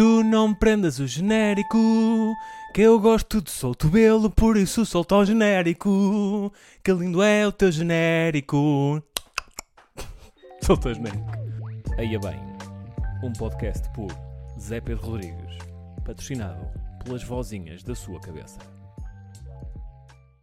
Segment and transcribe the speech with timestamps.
[0.00, 1.76] Tu não prendas o genérico,
[2.72, 6.50] que eu gosto de solto belo, por isso solta o genérico.
[6.82, 9.02] Que lindo é o teu genérico.
[10.64, 11.30] Solta o genérico.
[11.98, 12.40] Aí é bem,
[13.22, 14.08] um podcast por
[14.58, 15.58] Zé Pedro Rodrigues,
[16.02, 16.66] patrocinado
[17.04, 18.58] pelas vozinhas da sua cabeça.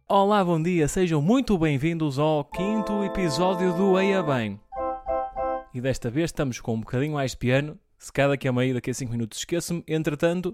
[0.08, 4.60] Olá, bom dia, sejam muito bem-vindos ao quinto episódio do Eia Bem.
[5.74, 7.76] E desta vez estamos com um bocadinho mais de piano.
[7.98, 9.82] Se cada daqui a meio, daqui a 5 minutos esqueço-me.
[9.88, 10.52] Entretanto,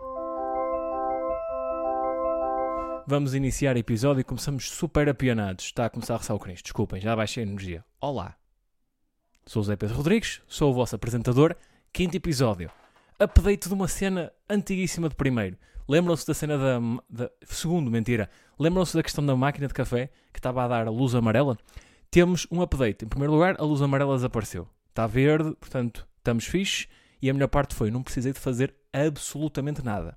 [3.07, 5.67] vamos iniciar o episódio e começamos super apianados.
[5.67, 6.41] Está a começar a ressar o.
[6.43, 7.85] Desculpem, já baixei a energia.
[8.01, 8.35] Olá,
[9.45, 11.55] sou o Zé Pedro Rodrigues, sou o vosso apresentador.
[11.93, 12.71] Quinto episódio.
[13.21, 15.59] Update de uma cena antiguíssima de primeiro.
[15.87, 17.31] Lembram-se da cena da, da.
[17.45, 18.31] Segundo, mentira.
[18.59, 21.59] Lembram-se da questão da máquina de café que estava a dar a luz amarela?
[22.11, 23.05] Temos um update.
[23.05, 24.67] Em primeiro lugar, a luz amarela desapareceu.
[24.89, 26.89] Está verde, portanto, estamos fixe.
[27.25, 30.15] E a melhor parte foi, não precisei de fazer absolutamente nada.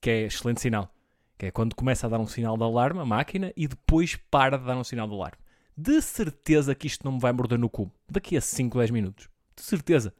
[0.00, 0.92] Que é excelente sinal.
[1.38, 4.58] Que é quando começa a dar um sinal de alarme, a máquina, e depois para
[4.58, 5.38] de dar um sinal de alarme.
[5.76, 7.88] De certeza que isto não me vai morder no cu.
[8.10, 9.28] Daqui a 5, 10 minutos.
[9.54, 10.12] De certeza.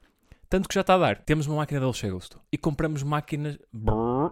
[0.48, 1.18] Tanto que já está a dar.
[1.22, 2.06] Temos uma máquina de Dolce.
[2.52, 3.58] E compramos máquinas...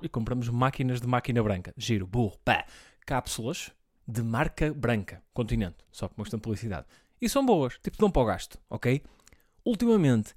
[0.02, 1.74] E compramos máquinas de máquina branca.
[1.76, 2.64] Giro, burro, pá.
[3.04, 3.72] Cápsulas
[4.06, 5.20] de marca branca.
[5.32, 5.78] Continente.
[5.90, 6.86] Só questão de publicidade.
[7.20, 7.76] E são boas.
[7.82, 9.02] Tipo, dão para o gasto, ok?
[9.64, 10.32] Ultimamente,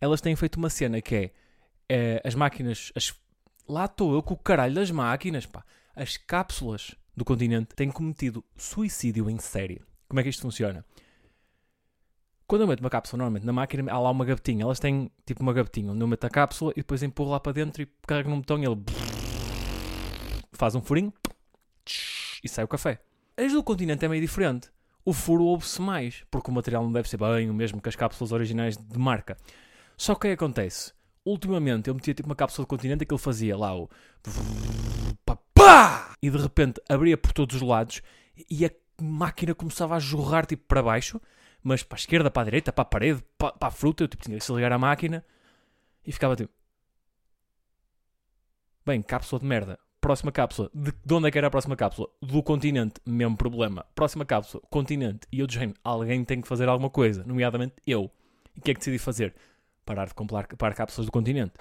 [0.00, 1.32] elas têm feito uma cena que é...
[1.88, 2.92] eh, as máquinas...
[2.94, 3.14] As,
[3.68, 5.64] lá estou eu com o caralho das máquinas, pá.
[5.94, 9.82] As cápsulas do continente têm cometido suicídio em série.
[10.08, 10.84] Como é que isto funciona?
[12.46, 14.62] Quando eu meto uma cápsula normalmente na máquina, há lá uma gavetinha.
[14.62, 17.52] Elas têm tipo uma gavetinha onde eu meto a cápsula e depois empurro lá para
[17.52, 18.76] dentro e carrego num botão e ele
[20.52, 21.12] faz um furinho
[22.44, 23.00] e sai o café.
[23.36, 24.70] As do continente é meio diferente.
[25.04, 27.96] O furo ouve-se mais, porque o material não deve ser bem o mesmo que as
[27.96, 29.36] cápsulas originais de marca.
[29.96, 30.92] Só que o que é que acontece?
[31.24, 33.88] Ultimamente eu metia tipo uma cápsula do continente e aquilo fazia lá o
[36.22, 38.02] e de repente abria por todos os lados
[38.50, 38.70] e a
[39.00, 41.20] máquina começava a jorrar tipo para baixo,
[41.62, 44.04] mas para a esquerda, para a direita, para a parede, para, para a fruta.
[44.04, 45.24] Eu tipo, tinha que se ligar à máquina
[46.04, 46.52] e ficava tipo.
[48.84, 49.78] Bem, cápsula de merda.
[50.00, 50.70] Próxima cápsula.
[50.72, 52.08] De, de onde é que era a próxima cápsula?
[52.22, 53.00] Do continente.
[53.04, 53.84] Mesmo problema.
[53.94, 54.62] Próxima cápsula.
[54.70, 55.26] Continente.
[55.32, 57.24] E eu de alguém tem que fazer alguma coisa.
[57.24, 58.10] Nomeadamente eu.
[58.54, 59.34] E o que é que decidi fazer?
[59.86, 61.54] Parar de comprar, comprar cápsulas do continente.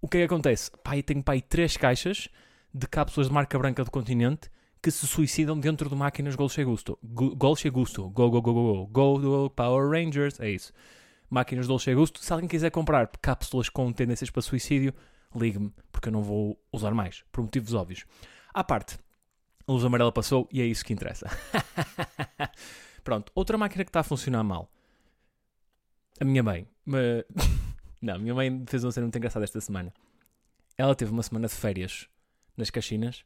[0.00, 0.70] O que é que acontece?
[0.82, 2.28] Pai, tenho pai três caixas
[2.74, 4.50] de cápsulas de marca branca do continente
[4.82, 6.98] que se suicidam dentro de máquinas Golche Gusto.
[7.02, 8.08] Gu- Golche Gusto.
[8.10, 8.86] Go, go, go, go, go.
[8.86, 10.40] Go, go, Power Rangers.
[10.40, 10.72] É isso.
[11.30, 12.20] Máquinas Dolce Gusto.
[12.24, 14.94] Se alguém quiser comprar cápsulas com tendências para suicídio,
[15.34, 18.04] ligue-me, porque eu não vou usar mais, por motivos óbvios.
[18.54, 18.96] À parte,
[19.66, 21.26] a luz amarela passou e é isso que interessa.
[23.04, 24.70] Pronto, outra máquina que está a funcionar mal.
[26.20, 26.66] A minha mãe.
[26.84, 27.24] Mas...
[28.00, 29.92] Não, a minha mãe fez uma cena muito engraçada esta semana.
[30.76, 32.08] Ela teve uma semana de férias
[32.56, 33.24] nas Caxinas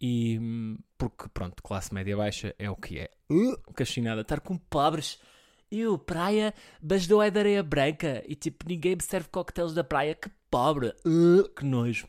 [0.00, 0.38] e.
[0.40, 3.10] hum, Porque, pronto, classe média baixa é o que é.
[3.30, 5.20] Uh, Caxinada, estar com pobres.
[5.70, 8.22] Eu, praia, mas não é de areia branca.
[8.26, 10.14] E tipo, ninguém me serve coquetéis da praia.
[10.14, 10.92] Que pobre.
[11.06, 12.06] Uh, que nojo.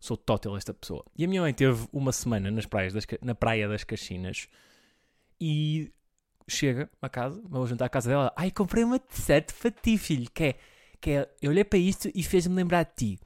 [0.00, 1.04] Sou tótil esta pessoa.
[1.16, 4.48] E a minha mãe teve uma semana nas praias das, na praia das Caxinas
[5.40, 5.90] e
[6.48, 8.32] chega a casa, vou jantar à casa dela.
[8.36, 10.28] Ai, comprei uma t-shirt para ti, filho.
[10.32, 10.54] Que é,
[11.00, 13.20] que é, eu olhei para isto e fez-me lembrar de ti.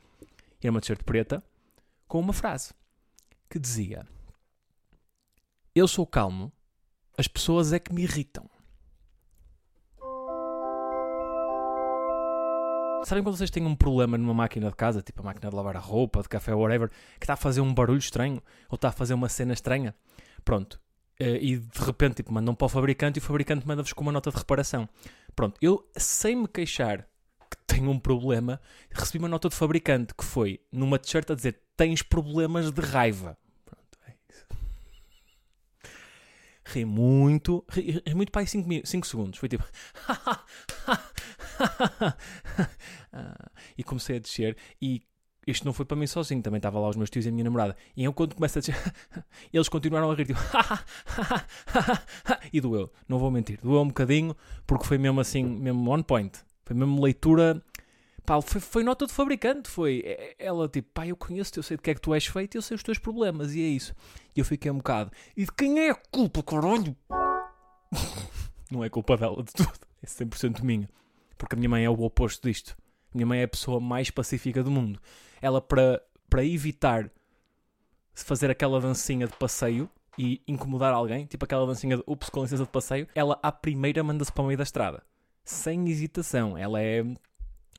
[0.60, 1.42] E era uma t-shirt preta
[2.06, 2.74] com uma frase
[3.48, 4.06] que dizia:
[5.74, 6.52] Eu sou calmo,
[7.16, 8.50] as pessoas é que me irritam.
[13.04, 15.76] Sabem quando vocês têm um problema numa máquina de casa, tipo a máquina de lavar
[15.76, 18.92] a roupa, de café, whatever, que está a fazer um barulho estranho ou está a
[18.92, 19.94] fazer uma cena estranha?
[20.44, 20.81] Pronto.
[21.18, 24.12] Eh, E de repente tipo, mandam para o fabricante e o fabricante manda-vos com uma
[24.12, 24.88] nota de reparação.
[25.34, 25.58] Pronto.
[25.62, 27.06] Eu, sem me queixar
[27.50, 31.60] que tenho um problema, recebi uma nota do fabricante que foi numa t-shirt a dizer
[31.76, 33.36] tens problemas de raiva.
[33.64, 34.46] Pronto, é isso.
[36.64, 39.38] Ri muito, ri, ri muito para aí 5 segundos.
[39.38, 39.64] Foi tipo.
[43.14, 45.02] Ah, e comecei a descer e
[45.46, 47.44] isto não foi para mim sozinho, também estava lá os meus tios e a minha
[47.44, 47.76] namorada.
[47.96, 48.76] E eu quando começo a descer,
[49.52, 50.40] eles continuaram a rir, tipo,
[52.52, 54.36] e doeu, não vou mentir, doeu um bocadinho,
[54.66, 57.62] porque foi mesmo assim, mesmo on point, foi mesmo leitura,
[58.24, 60.04] pá, foi, foi nota de fabricante, foi,
[60.38, 62.62] ela tipo, pá, eu conheço-te, eu sei de que é que tu és feito, eu
[62.62, 63.94] sei os teus problemas, e é isso.
[64.36, 66.96] E eu fiquei um bocado, e de quem é a culpa, caralho?
[68.70, 69.72] não é culpa dela de tudo,
[70.02, 70.88] é 100% minha,
[71.36, 72.76] porque a minha mãe é o oposto disto.
[73.14, 74.98] Minha mãe é a pessoa mais pacífica do mundo.
[75.42, 76.00] Ela, para,
[76.30, 77.10] para evitar
[78.14, 82.62] fazer aquela dancinha de passeio e incomodar alguém, tipo aquela dancinha de ups, com licença
[82.62, 85.02] de passeio, ela à primeira manda-se para o meio da estrada.
[85.44, 86.56] Sem hesitação.
[86.56, 87.04] Ela é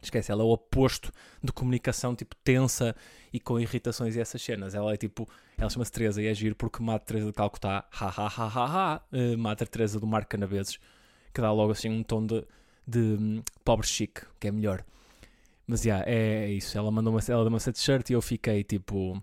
[0.03, 1.11] Esquece, ela é o oposto
[1.41, 2.93] de comunicação, tipo, tensa
[3.31, 4.75] e com irritações e essas cenas.
[4.75, 5.27] Ela é tipo,
[5.57, 9.01] ela chama-se Teresa e é porque mata Teresa de Calcutá, ha ha ha ha ha,
[9.11, 10.77] uh, mata Teresa do Marco Canabeses,
[11.33, 12.45] que dá logo assim um tom de,
[12.85, 14.83] de um, pobre chique, que é melhor.
[15.65, 16.77] Mas já, yeah, é, é, isso.
[16.77, 19.21] Ela mandou uma, ela deu uma t-shirt e eu fiquei tipo.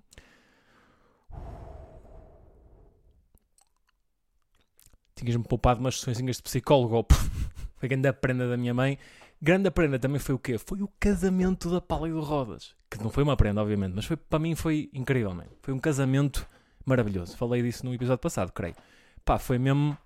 [5.15, 7.07] Tinhas-me poupado umas sessões de psicólogo.
[7.77, 8.99] Foi a grande prenda da minha mãe.
[9.43, 10.59] Grande prenda também foi o quê?
[10.59, 12.75] Foi o casamento da Pala e do Rodas.
[12.91, 15.47] Que não foi uma prenda, obviamente, mas foi, para mim foi incrível, man.
[15.63, 16.47] Foi um casamento
[16.85, 17.39] maravilhoso.
[17.39, 18.77] Falei disso no episódio passado, creio.
[19.25, 19.97] Pá, foi mesmo.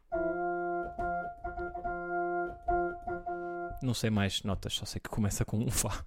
[3.82, 6.04] Não sei mais notas, só sei que começa com um Fá.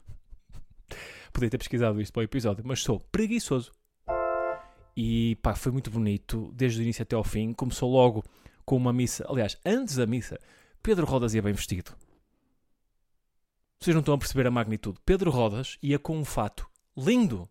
[1.38, 3.72] Podia ter pesquisado isto para o episódio, mas sou preguiçoso.
[4.96, 7.54] E pá, foi muito bonito, desde o início até ao fim.
[7.54, 8.24] Começou logo
[8.66, 9.24] com uma missa.
[9.30, 10.40] Aliás, antes da missa,
[10.82, 11.92] Pedro Rodas ia bem vestido.
[13.80, 14.98] Vocês não estão a perceber a magnitude.
[15.06, 16.68] Pedro Rodas ia com um fato
[16.98, 17.48] lindo,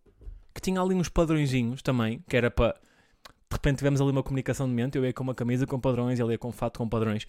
[0.53, 2.73] que tinha ali uns padrõezinhos também, que era para.
[2.73, 4.99] De repente tivemos ali uma comunicação de mente.
[4.99, 7.25] Eu ia com uma camisa com padrões, ele ia com um fato com padrões.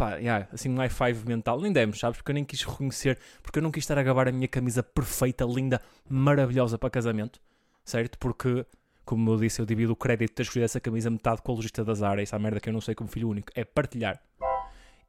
[0.00, 1.60] Pá, yeah, assim um high five mental.
[1.60, 2.16] Nem demos, sabes?
[2.16, 4.82] Porque eu nem quis reconhecer, porque eu não quis estar a gabar a minha camisa
[4.82, 7.38] perfeita, linda, maravilhosa para casamento,
[7.84, 8.18] certo?
[8.18, 8.64] Porque,
[9.04, 11.54] como eu disse, eu divido o crédito de ter escolhido essa camisa metade com o
[11.54, 12.30] logista das áreas.
[12.30, 13.52] Essa merda que eu não sei como filho único.
[13.54, 14.18] É partilhar.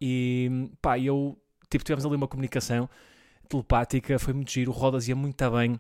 [0.02, 1.38] E pá, eu
[1.70, 2.90] tipo, tivemos ali uma comunicação
[3.48, 5.80] telepática, foi muito giro, o Rodas ia muito bem.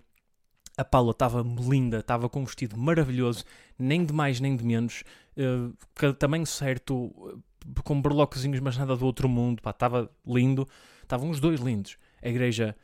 [0.77, 3.43] A Paula estava linda, estava com um vestido maravilhoso,
[3.77, 5.03] nem de mais nem de menos,
[5.35, 7.43] uh, tamanho certo,
[7.83, 10.67] com berlocozinhos, mas nada do outro mundo, pá, estava lindo.
[11.03, 11.97] Estavam os dois lindos.
[12.21, 12.75] A igreja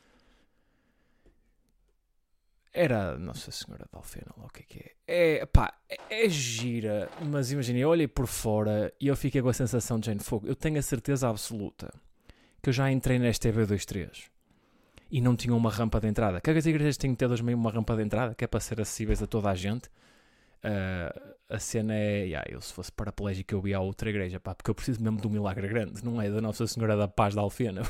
[2.73, 5.39] era Nossa Senhora de Alfena, o que é que é.
[5.39, 9.49] É, pá, é, é gira, mas imagina, eu olhei por fora e eu fiquei com
[9.49, 10.47] a sensação de Jane Fogo.
[10.47, 11.91] Eu tenho a certeza absoluta
[12.61, 14.25] que eu já entrei nesta EV23
[15.09, 16.39] e não tinha uma rampa de entrada.
[16.39, 18.79] Que as igrejas têm que ter meio uma rampa de entrada, que é para ser
[18.79, 19.89] acessíveis a toda a gente.
[20.63, 24.53] Uh, a cena é, yeah, eu se fosse paraplégico eu ia a outra igreja, pá,
[24.53, 27.33] porque eu preciso mesmo de um milagre grande, não é da Nossa Senhora da Paz
[27.33, 27.81] da Alfena.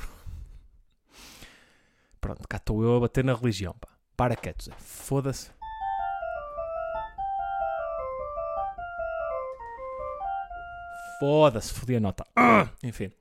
[2.21, 3.87] Pronto, cá estou eu a bater na religião, pá.
[4.15, 5.49] Para quietos, foda-se.
[11.19, 12.25] Foda-se, fodi a nota.
[12.35, 12.69] Ah!
[12.83, 13.11] Enfim.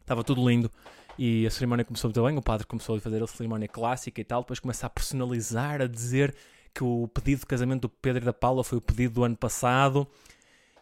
[0.00, 0.70] Estava tudo lindo.
[1.18, 4.24] E a cerimónia começou muito bem, o padre começou a fazer a cerimónia clássica e
[4.24, 6.34] tal, depois começa a personalizar, a dizer
[6.74, 9.36] que o pedido de casamento do Pedro e da Paula foi o pedido do ano
[9.36, 10.06] passado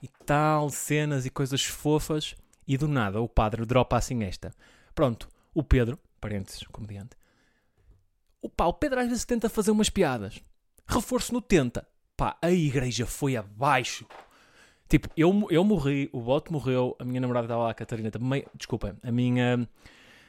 [0.02, 2.34] e tal, cenas e coisas fofas,
[2.66, 4.52] e do nada o padre dropa assim esta.
[4.94, 7.16] Pronto, o Pedro, parênteses, comediante,
[8.40, 10.40] o pá, o Pedro às vezes tenta fazer umas piadas,
[10.86, 11.86] reforço no tenta,
[12.16, 14.06] pá, a igreja foi abaixo.
[14.88, 18.44] Tipo, eu, eu morri, o Bote morreu, a minha namorada estava lá, a Catarina também.
[18.54, 19.66] Desculpa, a minha.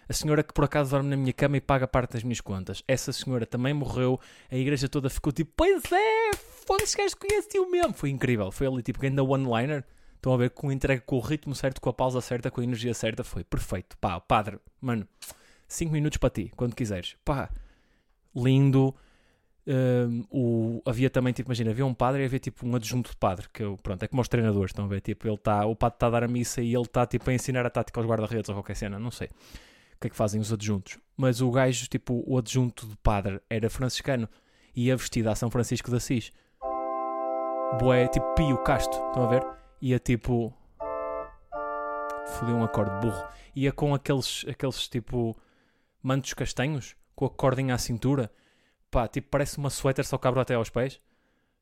[0.08, 2.84] A senhora que por acaso dorme na minha cama e paga parte das minhas contas.
[2.88, 4.20] Essa senhora também morreu,
[4.52, 7.94] a igreja toda ficou tipo, pois é, foda-se, gajos conhece-o mesmo.
[7.94, 9.84] Foi incrível, foi ali tipo, ainda one-liner.
[10.16, 12.64] Estão a ver com entrega com o ritmo certo, com a pausa certa, com a
[12.64, 13.24] energia certa.
[13.24, 13.98] Foi perfeito.
[13.98, 15.06] Pá, padre, mano,
[15.68, 17.18] 5 minutos para ti, quando quiseres.
[17.26, 17.50] Pá,
[18.34, 18.96] lindo
[19.66, 23.18] um, o, havia também, tipo, imagina, havia um padre e havia tipo um adjunto de
[23.18, 25.96] padre, que pronto, é como os treinadores, estão a ver, tipo, ele tá, o padre
[25.96, 28.50] está a dar a missa e ele está tipo a ensinar a tática aos guarda-redes
[28.50, 29.73] ou qualquer cena, não sei o
[30.04, 33.70] que é que fazem os adjuntos, mas o gajo, tipo, o adjunto de padre era
[33.70, 34.28] franciscano
[34.76, 36.32] e ia vestido a São Francisco de Assis,
[37.80, 39.46] boé, tipo Pio Casto, estão a ver?
[39.82, 40.54] Ia tipo,
[42.28, 45.38] fodeu um acorde burro, ia com aqueles, aqueles tipo
[46.02, 48.30] mantos castanhos, com a cordinha à cintura
[48.94, 51.02] pá, tipo, parece uma suéter só cabra até aos pés.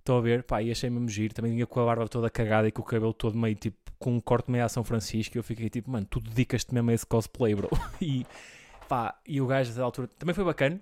[0.02, 0.44] Estão a ver?
[0.44, 1.34] Pá, e achei mesmo giro.
[1.34, 4.16] Também vinha com a barba toda cagada e com o cabelo todo meio, tipo, com
[4.16, 5.38] um corte meio a São Francisco.
[5.38, 7.70] E eu fiquei tipo, mano, tu dedicas-te mesmo a esse cosplay, bro.
[8.02, 8.26] e,
[8.90, 10.82] pá, e o gajo, da altura, também foi bacana.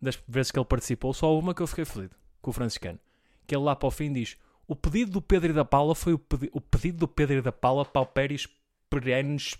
[0.00, 2.98] Das vezes que ele participou, só uma que eu fiquei fodido, com o franciscano.
[3.46, 6.12] Que ele lá para o fim diz, o pedido do Pedro e da Paula foi
[6.12, 8.46] o, pedi o pedido do Pedro e da Paula pauperis
[8.90, 9.56] perenes...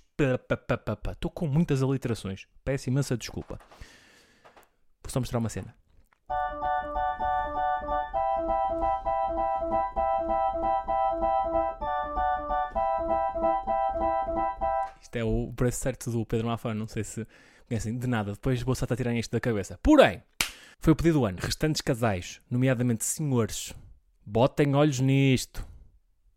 [1.11, 2.47] Estou com muitas aliterações.
[2.65, 3.59] Peço imensa desculpa.
[5.09, 5.75] Só mostrar uma cena.
[15.13, 17.27] Isto é o preço certo do Pedro Mafano, não sei se
[17.69, 18.33] conhecem de nada.
[18.33, 19.79] Depois vou só tirar isto da cabeça.
[19.83, 20.23] Porém,
[20.79, 21.37] foi o pedido do ano.
[21.39, 23.75] Restantes casais, nomeadamente senhores,
[24.25, 25.67] botem olhos nisto.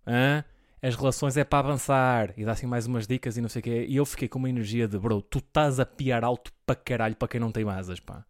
[0.06, 0.44] Hã?
[0.82, 2.34] As relações é para avançar.
[2.36, 3.86] E dá assim mais umas dicas e não sei o quê.
[3.88, 7.16] E eu fiquei com uma energia de, bro, tu estás a piar alto para caralho
[7.16, 8.26] para quem não tem asas, pá.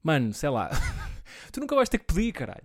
[0.00, 0.70] Mano, sei lá.
[1.50, 2.62] tu nunca vais ter que pedir, caralho.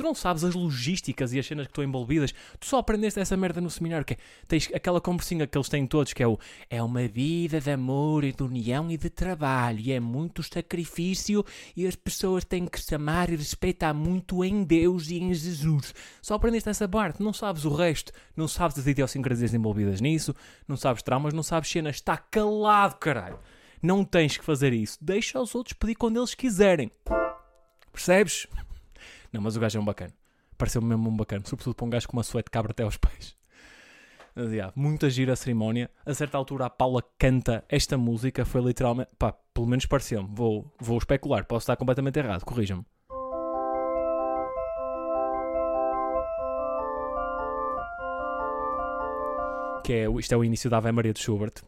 [0.00, 2.32] Tu não sabes as logísticas e as cenas que estão envolvidas.
[2.58, 4.02] Tu só aprendeste essa merda no seminário.
[4.02, 4.16] Que é,
[4.48, 6.38] tens aquela conversinha que eles têm todos, que é o
[6.70, 9.78] é uma vida de amor e de união e de trabalho.
[9.78, 11.44] E é muito sacrifício
[11.76, 15.94] e as pessoas têm que se amar e respeitar muito em Deus e em Jesus.
[16.22, 17.22] Só aprendeste essa parte.
[17.22, 18.10] Não sabes o resto.
[18.34, 20.34] Não sabes as idiosincrasias envolvidas nisso.
[20.66, 21.34] Não sabes traumas.
[21.34, 21.96] Não sabes cenas.
[21.96, 23.38] Está calado, caralho.
[23.82, 24.96] Não tens que fazer isso.
[24.98, 26.90] Deixa os outros pedir quando eles quiserem.
[27.92, 28.46] Percebes?
[29.32, 30.12] Não, mas o gajo é um bacana.
[30.58, 31.44] Pareceu-me mesmo um bacana.
[31.46, 33.36] Sobretudo para um gajo com uma suéte cabra até aos pés.
[34.34, 35.90] Mas, yeah, muita gira a cerimónia.
[36.04, 38.44] A certa altura a Paula canta esta música.
[38.44, 39.10] Foi literalmente...
[39.18, 40.28] Pá, pelo menos pareceu-me.
[40.32, 41.44] Vou, vou especular.
[41.44, 42.44] Posso estar completamente errado.
[42.44, 42.84] Corrija-me.
[49.84, 51.62] Que é, isto é o início da Ave Maria de Schubert.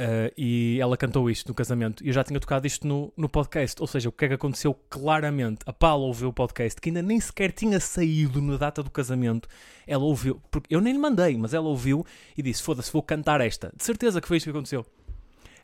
[0.00, 2.04] Uh, e ela cantou isto no casamento.
[2.04, 3.80] E eu já tinha tocado isto no, no podcast.
[3.80, 5.58] Ou seja, o que é que aconteceu claramente?
[5.66, 9.48] A Paula ouviu o podcast, que ainda nem sequer tinha saído na data do casamento.
[9.86, 13.40] Ela ouviu, porque eu nem lhe mandei, mas ela ouviu e disse: Foda-se, vou cantar
[13.40, 13.72] esta.
[13.76, 14.86] De certeza que foi isto que aconteceu.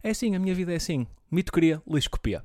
[0.02, 1.06] É assim, a minha vida é assim.
[1.30, 2.44] Mito queria, lixo copia.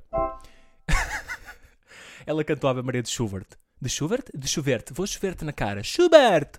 [2.24, 3.46] ela cantou a Maria de Schubert.
[3.82, 4.24] De Schubert?
[4.34, 4.84] De Schubert.
[4.92, 5.82] Vou chover-te na cara.
[5.82, 6.50] Schubert!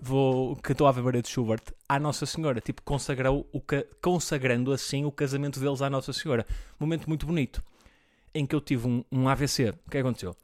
[0.00, 2.60] Vou, cantou a Ave de Schubert à Nossa Senhora.
[2.60, 3.62] Tipo, consagrou o,
[4.02, 6.44] consagrando assim o casamento deles à Nossa Senhora.
[6.78, 7.62] Momento muito bonito.
[8.34, 9.74] Em que eu tive um, um AVC.
[9.86, 10.34] O que aconteceu?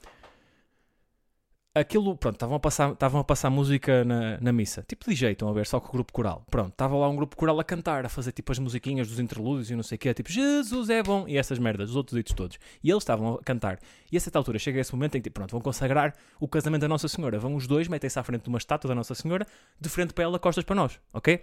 [1.74, 5.36] Aquilo, pronto, estavam a passar, estavam a passar música na, na missa, tipo de jeito,
[5.36, 6.44] estão a ver, só com o grupo coral.
[6.50, 9.70] Pronto, estava lá um grupo coral a cantar, a fazer tipo as musiquinhas dos interlúdios
[9.70, 12.34] e não sei o quê, tipo Jesus é bom, e essas merdas, os outros ditos
[12.34, 12.58] todos.
[12.82, 13.78] E eles estavam a cantar.
[14.10, 16.82] E a certa altura chega esse momento em que, tipo, pronto, vão consagrar o casamento
[16.82, 17.38] da Nossa Senhora.
[17.38, 19.46] Vão os dois, metem-se à frente de uma estátua da Nossa Senhora,
[19.80, 21.42] de frente para ela, costas para nós, ok?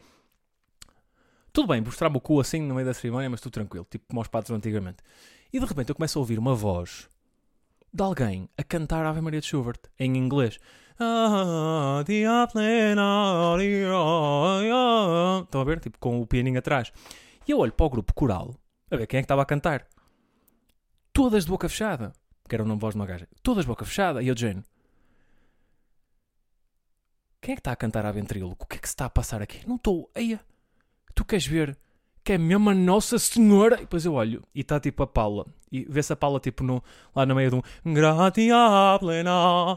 [1.51, 4.19] Tudo bem, mostrar-me o cu assim no meio da cerimónia, mas tudo tranquilo, tipo como
[4.19, 4.97] aos padres antigamente.
[5.51, 7.09] E de repente eu começo a ouvir uma voz
[7.91, 10.59] de alguém a cantar Ave Maria de Schubert em inglês.
[15.43, 15.79] Estão a ver?
[15.79, 16.91] Tipo, com o pianinho atrás.
[17.47, 18.55] E eu olho para o grupo coral,
[18.91, 19.87] a ver quem é que estava a cantar.
[21.13, 22.13] Todas de boca fechada.
[22.47, 23.27] Que era o nome voz de uma gaja.
[23.43, 24.21] Todas de boca fechada.
[24.21, 24.63] E eu, Jane.
[27.41, 28.65] Quem é que está a cantar a ventríloco?
[28.65, 29.67] O que é que se está a passar aqui?
[29.67, 30.09] Não estou.
[30.13, 30.39] Eia.
[31.15, 31.77] Tu queres ver
[32.23, 33.75] que é mesmo a Nossa Senhora.
[33.75, 35.45] E depois eu olho e está tipo a Paula.
[35.71, 36.83] E vê-se a Paula tipo no,
[37.15, 38.55] lá no meio de um Gratia
[38.99, 39.31] plena.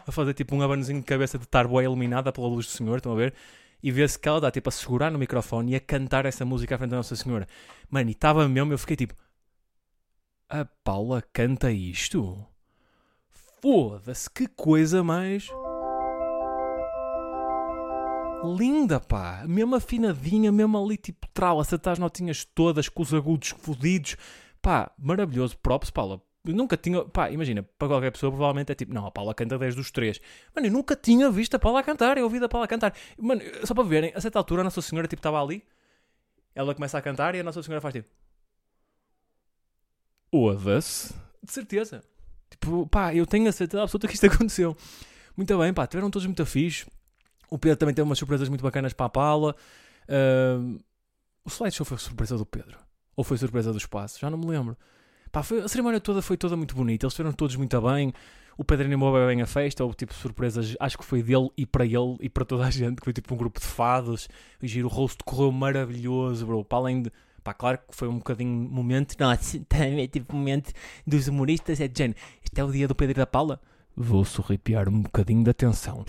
[0.07, 2.97] A fazer tipo um abanozinho de cabeça de estar boa iluminada pela luz do Senhor.
[2.97, 3.35] Estão a ver?
[3.83, 6.75] E vê-se que ela dá tipo a segurar no microfone e a cantar essa música
[6.75, 7.47] à frente da Nossa Senhora.
[7.91, 9.15] Mano, e estava mesmo, eu fiquei tipo.
[10.49, 12.47] A Paula canta isto?
[13.61, 15.49] Foda-se, que coisa mais
[18.45, 19.45] linda, pá.
[19.47, 24.17] Mesmo afinadinha, mesmo ali, tipo, trau, acertar as notinhas todas, com os agudos fodidos.
[24.61, 25.57] Pá, maravilhoso.
[25.59, 26.21] Props, Paula.
[26.45, 29.57] Eu nunca tinha, pá, imagina, para qualquer pessoa provavelmente é tipo, não, a Paula canta
[29.59, 30.21] desde os três.
[30.55, 32.93] Mano, eu nunca tinha visto a Paula cantar, eu ouvi a Paula cantar.
[33.17, 35.63] Mano, só para verem, a certa altura a Nossa Senhora, tipo, estava ali,
[36.55, 38.09] ela começa a cantar e a Nossa Senhora faz tipo...
[40.33, 41.15] Oda-se.
[41.43, 42.03] De certeza.
[42.51, 44.77] Tipo, pá, eu tenho a certeza absoluta que isto aconteceu.
[45.37, 46.89] Muito bem, pá, tiveram todos muito afixos.
[47.53, 49.55] O Pedro também teve umas surpresas muito bacanas para a Paula.
[50.09, 50.81] Uh,
[51.45, 52.79] o slideshow foi surpresa do Pedro?
[53.15, 54.19] Ou foi surpresa do espaço?
[54.19, 54.75] Já não me lembro.
[55.31, 57.05] Pá, foi, a cerimónia toda foi toda muito bonita.
[57.05, 58.11] Eles foram todos muito bem.
[58.57, 59.85] O Pedro animou bem a festa.
[59.85, 62.97] Houve tipo surpresas, acho que foi dele e para ele e para toda a gente.
[62.97, 64.31] Que foi tipo um grupo de fados.
[64.63, 66.65] O giro, o rosto correu maravilhoso, bro.
[66.65, 67.13] Para além de.
[67.45, 69.15] Pá, claro que foi um bocadinho momento.
[69.21, 70.73] Nossa, também tipo momento
[71.07, 71.83] dos humoristas.
[71.83, 72.19] É de género.
[72.43, 73.61] Este é o dia do Pedro e da Paula.
[73.95, 76.03] Vou sorripiar um bocadinho de atenção.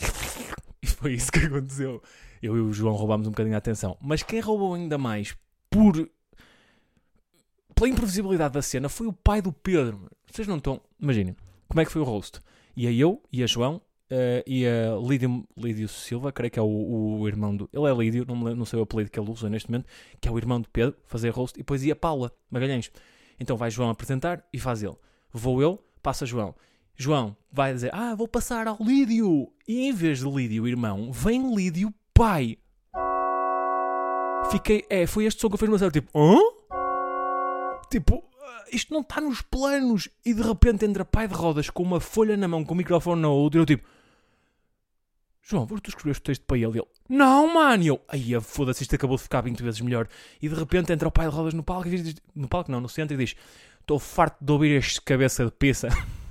[0.83, 2.03] E foi isso que aconteceu.
[2.41, 3.97] Eu e o João roubámos um bocadinho a atenção.
[4.01, 5.33] Mas quem roubou ainda mais
[5.69, 6.09] por.
[7.73, 10.11] pela imprevisibilidade da cena foi o pai do Pedro.
[10.29, 10.81] Vocês não estão.
[10.99, 11.37] Imaginem,
[11.69, 12.41] como é que foi o rosto?
[12.75, 16.67] Ia eu, ia João, uh, e a Lídio, Lídio Silva, creio que é o,
[17.19, 17.69] o irmão do.
[17.71, 19.87] Ele é Lídio, não, me, não sei o apelido que ele usa neste momento,
[20.19, 22.91] que é o irmão do Pedro, fazer rosto, e depois ia Paula Magalhães.
[23.39, 24.97] Então vai João apresentar e faz ele.
[25.31, 26.53] Vou eu, passa João.
[26.95, 29.51] João vai dizer: Ah, vou passar ao Lídio.
[29.67, 32.57] E em vez de Lídio, irmão, vem Lídio, pai.
[34.51, 34.85] Fiquei.
[34.89, 35.91] É, foi este som que eu fiz no céu.
[35.91, 36.37] Tipo, hã?
[37.89, 40.09] Tipo, ah, isto não está nos planos.
[40.25, 43.21] E de repente entra pai de rodas com uma folha na mão, com o microfone
[43.21, 43.59] na outra.
[43.59, 43.87] E eu tipo,
[45.41, 46.79] João, vou tu escreveste o texto para ele?
[46.79, 47.99] ele, não, mano.
[48.13, 50.07] E eu, foda-se, isto acabou de ficar 20 vezes melhor.
[50.41, 52.79] E de repente entra o pai de rodas no palco e diz, no palco não,
[52.79, 53.35] no centro e diz,
[53.81, 55.89] estou farto de ouvir este cabeça de peça.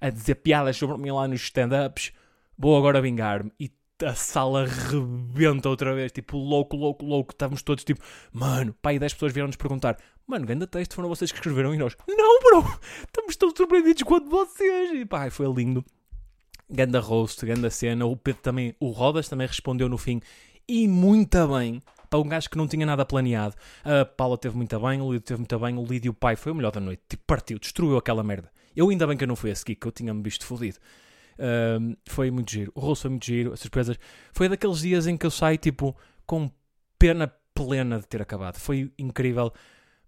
[0.00, 2.12] a dizer piadas sobre mim lá nos stand-ups,
[2.56, 3.52] vou agora vingar-me.
[3.58, 3.70] E
[4.04, 7.32] a sala rebenta outra vez, tipo, louco, louco, louco.
[7.32, 9.96] Estávamos todos tipo, mano, pai, 10 pessoas vieram-nos perguntar,
[10.26, 14.28] mano, grande texto, foram vocês que escreveram e nós, não, bro, estamos tão surpreendidos quanto
[14.28, 14.92] vocês.
[14.92, 15.84] E pá, foi lindo.
[16.68, 18.06] Ganda roast, ganda cena.
[18.06, 20.20] O Pedro também, o Rodas também respondeu no fim
[20.66, 21.82] e muito bem.
[22.08, 23.54] Para um gajo que não tinha nada planeado.
[23.84, 26.54] A Paula teve muito bem, o Lídio teve muito bem, o Lídio pai foi o
[26.54, 27.02] melhor da noite.
[27.08, 28.50] Tipo, partiu, destruiu aquela merda.
[28.74, 30.78] Eu ainda bem que eu não fui a seguir, que eu tinha-me visto fodido.
[31.38, 32.72] Um, foi muito giro.
[32.74, 33.98] O rosto foi muito giro, as surpresas.
[34.32, 36.50] Foi daqueles dias em que eu saio, tipo, com
[36.98, 38.58] pena plena de ter acabado.
[38.58, 39.52] Foi incrível.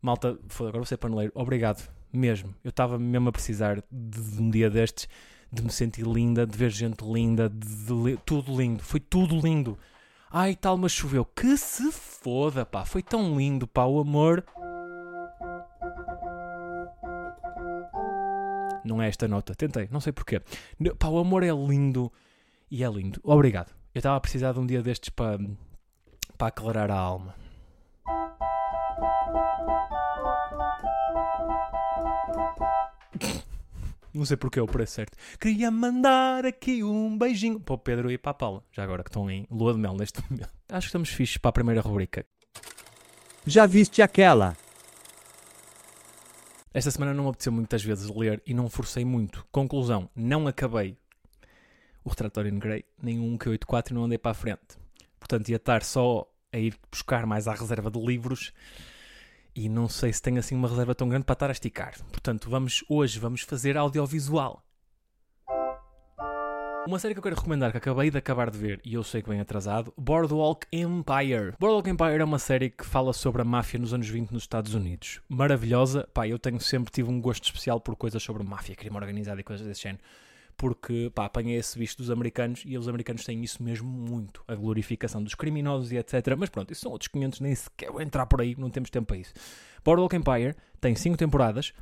[0.00, 2.54] Malta, foi, agora você paneleiro, obrigado, mesmo.
[2.62, 5.08] Eu estava mesmo a precisar de, de, um dia destes,
[5.50, 8.82] de me sentir linda, de ver gente linda, de, de, tudo lindo.
[8.82, 9.78] Foi tudo lindo.
[10.30, 11.24] Ai, tal, mas choveu.
[11.24, 12.84] Que se foda, pá.
[12.84, 13.84] Foi tão lindo, pá.
[13.84, 14.44] O amor.
[18.84, 19.54] Não é esta nota.
[19.54, 20.40] Tentei, não sei porquê.
[20.98, 22.12] Pá, o amor é lindo.
[22.70, 23.20] E é lindo.
[23.22, 23.74] Obrigado.
[23.94, 25.38] Eu estava a precisar de um dia destes para,
[26.36, 27.34] para aclarar a alma.
[34.12, 35.16] Não sei porque é o preço certo.
[35.40, 39.10] Queria mandar aqui um beijinho para o Pedro e para a Paula, já agora que
[39.10, 40.48] estão em lua de mel neste momento.
[40.68, 42.24] Acho que estamos fixos para a primeira rubrica.
[43.44, 44.56] Já viste aquela?
[46.74, 49.46] Esta semana não me apeteceu muitas vezes ler e não forcei muito.
[49.52, 50.98] Conclusão, não acabei
[52.02, 54.76] o Retratório em Grey, nem o 1Q84 e não andei para a frente.
[55.20, 58.52] Portanto, ia estar só a ir buscar mais à reserva de livros
[59.54, 61.94] e não sei se tenho assim uma reserva tão grande para estar a esticar.
[62.10, 64.63] Portanto, vamos hoje vamos fazer audiovisual.
[66.86, 69.22] Uma série que eu quero recomendar, que acabei de acabar de ver e eu sei
[69.22, 71.54] que vem atrasado, Boardwalk Empire.
[71.58, 74.74] Boardwalk Empire é uma série que fala sobre a máfia nos anos 20 nos Estados
[74.74, 75.20] Unidos.
[75.26, 76.06] Maravilhosa.
[76.12, 79.42] Pá, eu tenho sempre tive um gosto especial por coisas sobre máfia, crime organizado e
[79.42, 80.02] coisas desse género
[80.56, 84.54] porque pá, apanhei esse visto dos americanos e os americanos têm isso mesmo muito, a
[84.54, 86.36] glorificação dos criminosos e etc.
[86.38, 89.06] Mas pronto, isso são outros 500, nem sequer vou entrar por aí, não temos tempo
[89.06, 89.32] para isso.
[89.84, 91.72] Boardwalk Empire tem 5 temporadas,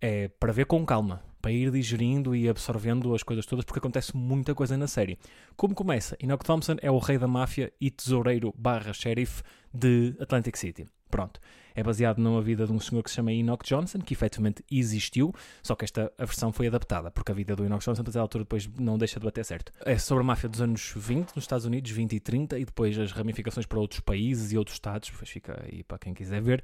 [0.00, 4.16] é para ver com calma, para ir digerindo e absorvendo as coisas todas, porque acontece
[4.16, 5.18] muita coisa na série.
[5.56, 6.16] Como começa?
[6.22, 9.42] Enoch Thompson é o rei da máfia e tesoureiro barra sheriff
[9.74, 10.86] de Atlantic City.
[11.10, 11.40] Pronto.
[11.74, 15.34] É baseado numa vida de um senhor que se chama Enoch Johnson, que efetivamente existiu,
[15.62, 18.44] só que esta a versão foi adaptada, porque a vida do Enoch Johnson, a altura,
[18.44, 19.72] depois não deixa de bater certo.
[19.84, 22.98] É sobre a máfia dos anos 20 nos Estados Unidos, 20 e 30, e depois
[22.98, 26.62] as ramificações para outros países e outros estados, depois fica aí para quem quiser ver.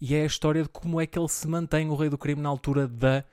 [0.00, 2.42] E é a história de como é que ele se mantém o rei do crime
[2.42, 3.24] na altura da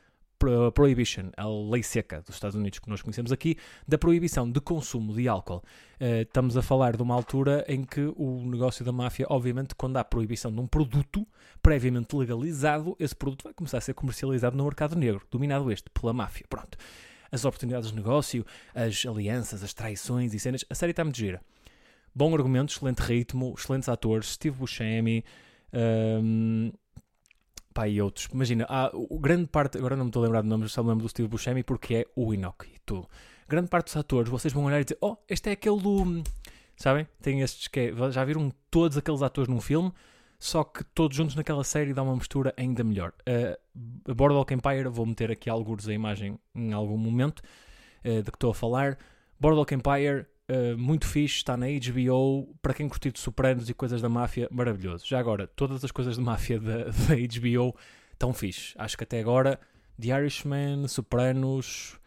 [0.74, 5.14] Prohibition, a lei seca dos Estados Unidos que nós conhecemos aqui, da proibição de consumo
[5.14, 5.62] de álcool.
[6.00, 9.98] Uh, estamos a falar de uma altura em que o negócio da máfia, obviamente, quando
[9.98, 11.28] há proibição de um produto
[11.62, 16.14] previamente legalizado, esse produto vai começar a ser comercializado no mercado negro, dominado este pela
[16.14, 16.46] máfia.
[16.50, 16.78] Pronto.
[17.32, 20.66] As oportunidades de negócio, as alianças, as traições e cenas.
[20.70, 21.42] A série está muito gira.
[22.16, 25.24] Bom argumento, excelente ritmo, excelentes atores, Steve Buscemi.
[25.72, 26.72] Um,
[27.74, 28.28] pá, e outros.
[28.34, 30.90] Imagina, há, o, grande parte, agora não me estou a lembrar de nomes, só me
[30.90, 33.08] lembro do Steve Buscemi porque é o Enoch e tudo.
[33.48, 36.24] Grande parte dos atores, vocês vão olhar e dizer, oh, este é aquele do...
[36.76, 37.08] Sabem?
[37.22, 39.92] Tem estes que é, já viram todos aqueles atores num filme,
[40.40, 43.12] só que todos juntos naquela série dá uma mistura ainda melhor.
[43.28, 47.40] Uh, Boardwalk Empire, vou meter aqui alguns a imagem em algum momento
[48.06, 48.98] uh, de que estou a falar.
[49.40, 52.56] Boardwalk Empire Uh, muito fixe, está na HBO.
[52.60, 55.06] Para quem curtir de Sopranos e coisas da máfia, maravilhoso.
[55.06, 57.76] Já agora, todas as coisas de máfia da, da HBO
[58.12, 58.74] estão fixe.
[58.76, 59.60] Acho que até agora,
[60.02, 62.00] The Irishman, Sopranos.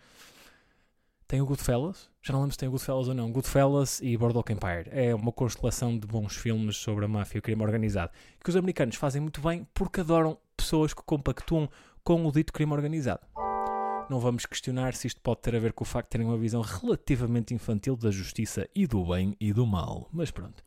[1.28, 2.10] Tem o Goodfellas?
[2.20, 3.30] Já não lembro se tem o Goodfellas ou não.
[3.30, 4.88] Goodfellas e Boardwalk Empire.
[4.90, 8.10] É uma constelação de bons filmes sobre a máfia e o crime organizado.
[8.42, 11.70] Que os americanos fazem muito bem porque adoram pessoas que compactuam
[12.02, 13.20] com o dito crime organizado.
[14.12, 16.36] Não vamos questionar se isto pode ter a ver com o facto de terem uma
[16.36, 20.06] visão relativamente infantil da justiça e do bem e do mal.
[20.12, 20.62] Mas pronto.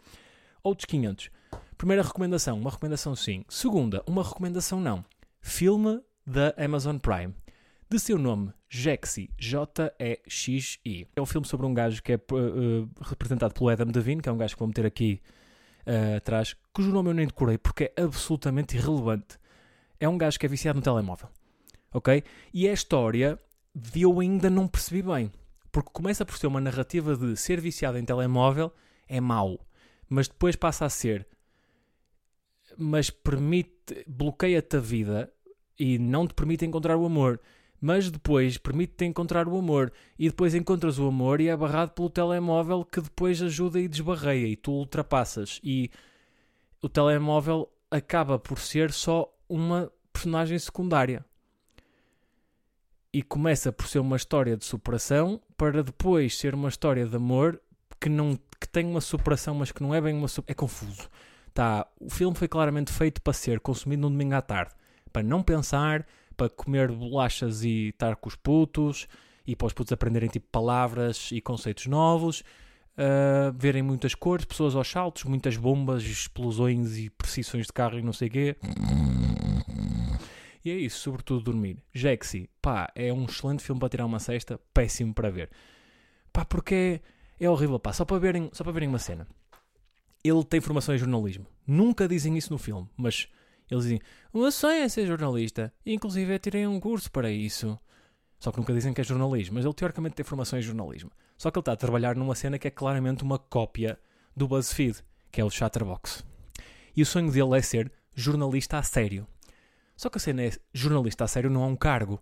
[0.64, 1.30] Outros 500.
[1.78, 3.46] Primeira recomendação, uma recomendação sim.
[3.48, 5.06] Segunda, uma recomendação não.
[5.40, 7.36] Filme da Amazon Prime.
[7.88, 11.08] De seu nome, Jexi, J-E-X-I.
[11.16, 14.32] É um filme sobre um gajo que é uh, representado pelo Adam Devine, que é
[14.32, 15.22] um gajo que vou meter aqui
[15.86, 19.38] uh, atrás, cujo nome eu nem decorei porque é absolutamente irrelevante.
[20.00, 21.30] É um gajo que é viciado no telemóvel
[21.96, 22.24] ok?
[22.54, 23.40] E a história
[23.74, 25.32] de eu ainda não percebi bem.
[25.72, 28.72] Porque começa por ser uma narrativa de ser viciado em telemóvel
[29.08, 29.60] é mau,
[30.10, 31.28] mas depois passa a ser
[32.78, 35.32] mas permite, bloqueia-te a vida
[35.78, 37.40] e não te permite encontrar o amor.
[37.80, 42.10] Mas depois permite-te encontrar o amor e depois encontras o amor e é barrado pelo
[42.10, 45.60] telemóvel que depois ajuda e desbarreia e tu ultrapassas.
[45.64, 45.92] E
[46.82, 51.24] o telemóvel acaba por ser só uma personagem secundária
[53.16, 57.62] e começa por ser uma história de superação para depois ser uma história de amor
[58.00, 61.10] que não que tem uma superação mas que não é bem uma é confuso
[61.54, 64.74] tá o filme foi claramente feito para ser consumido no domingo à tarde
[65.14, 69.08] para não pensar para comer bolachas e estar com os putos
[69.48, 74.76] e para os putos aprenderem tipo palavras e conceitos novos, uh, verem muitas cores, pessoas
[74.76, 78.56] aos saltos, muitas bombas, explosões e precisões de carro e não sei o quê.
[80.66, 81.78] E é isso, sobretudo dormir.
[81.94, 85.52] Jaxi, pá, é um excelente filme para tirar uma cesta, péssimo para ver.
[86.34, 87.00] Pá, porque
[87.40, 89.28] é, é horrível, pá, só para, verem, só para verem uma cena.
[90.24, 91.46] Ele tem formação em jornalismo.
[91.68, 93.28] Nunca dizem isso no filme, mas
[93.70, 94.02] eles dizem:
[94.34, 95.72] O meu sonho é ser jornalista.
[95.86, 97.80] Inclusive, tirei um curso para isso.
[98.40, 101.12] Só que nunca dizem que é jornalismo, mas ele teoricamente tem formação em jornalismo.
[101.38, 104.00] Só que ele está a trabalhar numa cena que é claramente uma cópia
[104.36, 106.26] do BuzzFeed, que é o Chatterbox.
[106.96, 109.28] E o sonho dele é ser jornalista a sério.
[109.96, 112.22] Só que a cena é jornalista a sério não é um cargo.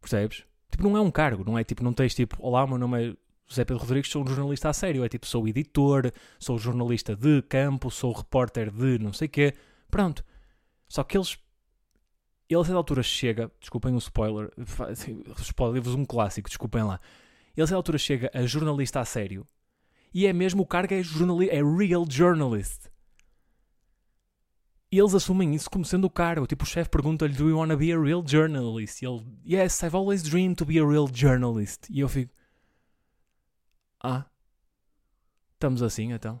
[0.00, 0.44] Percebes?
[0.70, 3.16] Tipo, não é um cargo, não é tipo, não tens tipo, olá, meu nome é
[3.48, 5.04] José Pedro Rodrigues, sou um jornalista a sério.
[5.04, 9.54] É tipo, sou editor, sou jornalista de campo, sou repórter de não sei quê.
[9.90, 10.24] Pronto.
[10.86, 11.38] Só que eles.
[12.48, 14.50] Ele a certa altura chega, desculpem o spoiler,
[15.38, 16.98] spoiler-vos um clássico, desculpem lá.
[17.54, 19.46] Ele a certa altura chega a jornalista a sério
[20.12, 22.88] e é mesmo o cargo é, é real journalist.
[24.90, 26.46] E eles assumem isso como sendo o cargo.
[26.46, 29.02] Tipo, o chefe pergunta-lhe: Do you want to be a real journalist?
[29.02, 31.88] E ele: Yes, I've always dreamed to be a real journalist.
[31.90, 32.32] E eu fico:
[34.02, 34.24] Ah,
[35.54, 36.40] estamos assim então?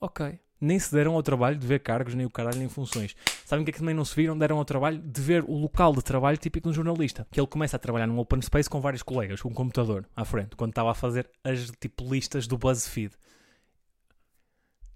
[0.00, 3.14] Ok nem se deram ao trabalho de ver cargos, nem o caralho, nem funções.
[3.44, 4.36] Sabem que é que também não se viram?
[4.36, 7.26] Deram ao trabalho de ver o local de trabalho típico de um jornalista.
[7.30, 10.24] Que ele começa a trabalhar num open space com vários colegas, com um computador à
[10.24, 13.12] frente, quando estava a fazer as tipo listas do BuzzFeed.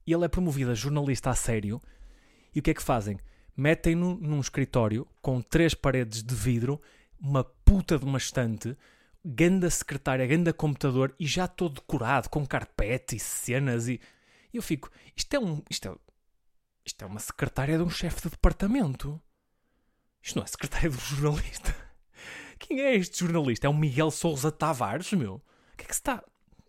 [0.07, 1.81] E ele é promovido a jornalista a sério.
[2.55, 3.19] E o que é que fazem?
[3.57, 6.81] Metem-no num escritório com três paredes de vidro,
[7.21, 8.77] uma puta de uma estante,
[9.25, 14.01] ganda secretária, ganda computador e já todo decorado, com carpete e cenas e
[14.53, 15.62] eu fico, isto é um.
[15.71, 15.97] Isto é,
[16.85, 19.21] isto é uma secretária de um chefe de departamento.
[20.23, 21.75] Isto não é secretária de um jornalista.
[22.59, 23.67] Quem é este jornalista?
[23.67, 25.37] É o Miguel Souza Tavares, meu?
[25.37, 26.23] O que é que se está.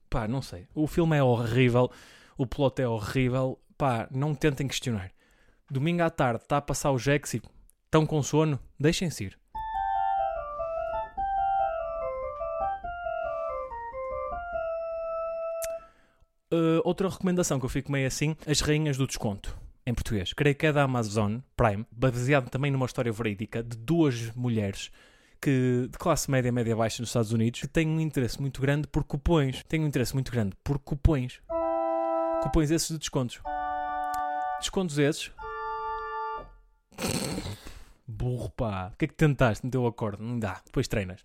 [0.10, 0.68] Pá, não sei.
[0.74, 1.92] O filme é horrível,
[2.38, 3.60] o plot é horrível.
[3.78, 5.12] Pá, não tentem questionar.
[5.70, 7.42] Domingo à tarde está a passar o Jax e
[7.86, 8.60] estão com sono?
[8.80, 9.40] Deixem-se ir.
[16.54, 20.34] Uh, outra recomendação que eu fico meio assim: As Rainhas do Desconto, em português.
[20.34, 24.92] Creio que é da Amazon Prime, baseado também numa história verídica de duas mulheres
[25.42, 28.88] que, de classe média, média baixa nos Estados Unidos, que têm um interesse muito grande
[28.88, 29.64] por cupões.
[29.64, 31.42] Têm um interesse muito grande por cupões.
[32.44, 33.42] Cupões esses de descontos.
[34.60, 35.32] Descontos esses.
[38.24, 38.92] Burro, pá.
[38.94, 39.64] O que é que tentaste?
[39.64, 40.22] Não deu acorde?
[40.22, 40.62] Não dá.
[40.66, 41.22] Depois treinas.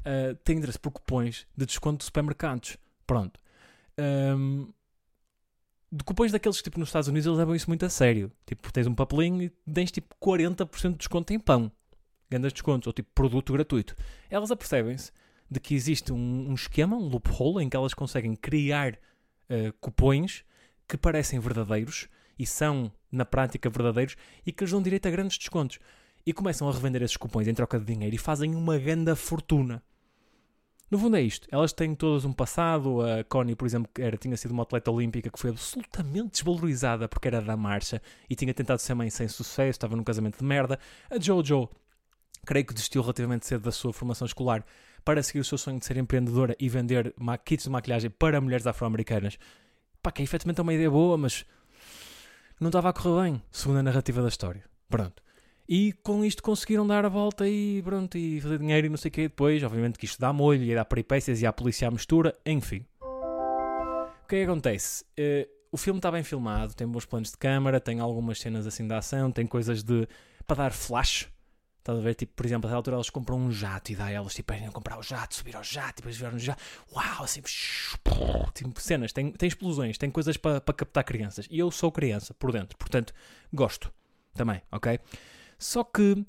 [0.00, 2.76] Uh, tem interesse por cupões de desconto de supermercados.
[3.06, 3.38] Pronto
[3.98, 4.72] um,
[5.90, 8.30] de cupons daqueles que, tipo, nos Estados Unidos eles levam isso muito a sério.
[8.46, 11.72] Tipo, tens um papelinho e tens, tipo, 40% de desconto em pão.
[12.30, 13.96] Grandes descontos, ou tipo, produto gratuito.
[14.30, 15.10] Elas apercebem-se
[15.50, 18.94] de que existe um, um, esquema, um loophole, em que elas conseguem criar
[19.50, 19.90] uh,
[20.86, 22.06] que parecem verdadeiros
[22.38, 25.78] e são, na prática, verdadeiros e que lhes dão direito a grandes descontos.
[26.26, 29.82] E começam a revender esses cupons em troca de dinheiro e fazem uma grande fortuna.
[30.90, 31.46] No fundo é isto.
[31.50, 33.02] Elas têm todas um passado.
[33.02, 37.28] A Connie, por exemplo, era, tinha sido uma atleta olímpica que foi absolutamente desvalorizada porque
[37.28, 40.78] era da marcha e tinha tentado ser mãe sem sucesso, estava num casamento de merda.
[41.10, 41.68] A Jojo,
[42.46, 44.64] creio que desistiu relativamente cedo da sua formação escolar
[45.04, 48.66] para seguir o seu sonho de ser empreendedora e vender kits de maquilhagem para mulheres
[48.66, 49.38] afro-americanas.
[50.02, 51.44] Pá, que efetivamente é uma ideia boa, mas
[52.58, 54.64] não estava a correr bem, segundo a narrativa da história.
[54.88, 55.22] Pronto.
[55.68, 59.10] E com isto conseguiram dar a volta e pronto, e fazer dinheiro e não sei
[59.10, 59.62] o que depois.
[59.62, 62.86] Obviamente que isto dá molho e dá peripécias e a polícia à mistura, enfim.
[63.02, 65.04] O que é que acontece?
[65.18, 68.86] Uh, o filme está bem filmado, tem bons planos de câmara, tem algumas cenas assim
[68.86, 70.08] de ação, tem coisas de
[70.46, 71.28] para dar flash.
[71.78, 72.14] Estás a ver?
[72.14, 74.98] Tipo, por exemplo, a altura elas compram um jato e dá elas tipo, irem comprar
[74.98, 76.62] o jato, subir ao jato depois ver no jato.
[76.94, 77.42] Uau, assim,
[78.54, 81.46] tipo, cenas, tem, tem explosões, tem coisas para, para captar crianças.
[81.50, 83.12] E eu sou criança por dentro, portanto,
[83.52, 83.92] gosto
[84.34, 84.98] também, ok?
[85.58, 86.24] Só que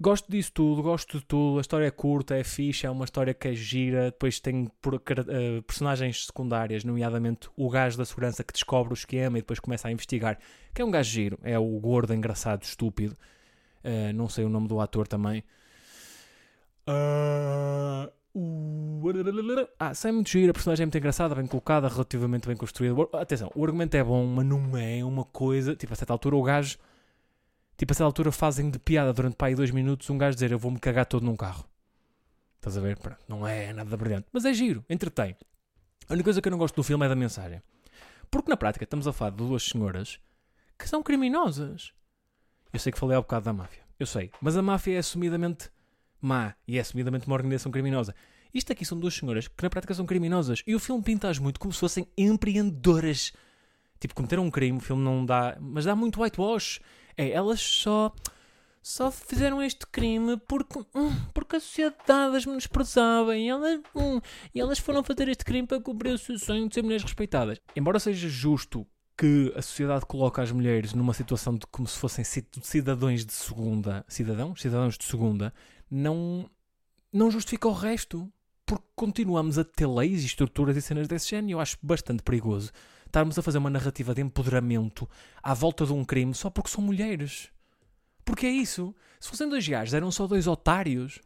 [0.00, 1.58] gosto disso tudo, gosto de tudo.
[1.58, 4.06] A história é curta, é fixe, é uma história que é gira.
[4.06, 9.40] Depois tem uh, personagens secundárias, nomeadamente o gajo da segurança que descobre o esquema e
[9.40, 10.38] depois começa a investigar.
[10.74, 13.16] Que é um gajo giro, é o gordo, engraçado, estúpido.
[13.84, 15.44] Uh, não sei o nome do ator também.
[16.88, 18.12] Uh,
[19.78, 22.94] ah, sai muito giro, a personagem é muito engraçada, bem colocada, relativamente bem construída.
[23.12, 25.76] Atenção, o argumento é bom, mas não é uma coisa.
[25.76, 26.76] Tipo, a certa altura o gajo
[27.76, 30.52] Tipo, a certa altura fazem de piada durante para aí dois minutos um gajo dizer
[30.52, 31.64] eu vou-me cagar todo num carro.
[32.56, 32.98] Estás a ver?
[33.28, 34.26] Não é nada brilhante.
[34.32, 35.36] Mas é giro, entretém.
[36.08, 37.62] A única coisa que eu não gosto do filme é da mensagem.
[38.30, 40.18] Porque na prática estamos a falar de duas senhoras
[40.78, 41.92] que são criminosas.
[42.72, 43.82] Eu sei que falei há bocado da máfia.
[43.98, 44.30] Eu sei.
[44.40, 45.70] Mas a máfia é assumidamente
[46.20, 48.14] má e é assumidamente uma organização criminosa.
[48.52, 50.62] Isto aqui são duas senhoras que na prática são criminosas.
[50.66, 53.32] E o filme pinta-as muito como se fossem empreendedoras.
[54.00, 55.56] Tipo, cometeram um crime, o filme não dá.
[55.60, 56.80] Mas dá muito whitewash.
[57.16, 58.12] É, elas só.
[58.82, 64.20] Só fizeram este crime porque, hum, porque a sociedade as menosprezava e elas, hum,
[64.54, 67.58] e elas foram fazer este crime para cumprir o seu sonho de ser mulheres respeitadas.
[67.74, 72.22] Embora seja justo que a sociedade coloca as mulheres numa situação de como se fossem
[72.24, 75.54] cidadãos de segunda, cidadãos, cidadãos de segunda,
[75.90, 76.50] não,
[77.10, 78.30] não justifica o resto.
[78.66, 81.52] Porque continuamos a ter leis e estruturas e cenas desse género.
[81.52, 82.70] Eu acho bastante perigoso
[83.14, 85.08] estarmos a fazer uma narrativa de empoderamento
[85.40, 87.48] à volta de um crime só porque são mulheres.
[88.24, 88.92] Porque é isso.
[89.20, 91.20] Se fossem dois gajos, eram só dois otários.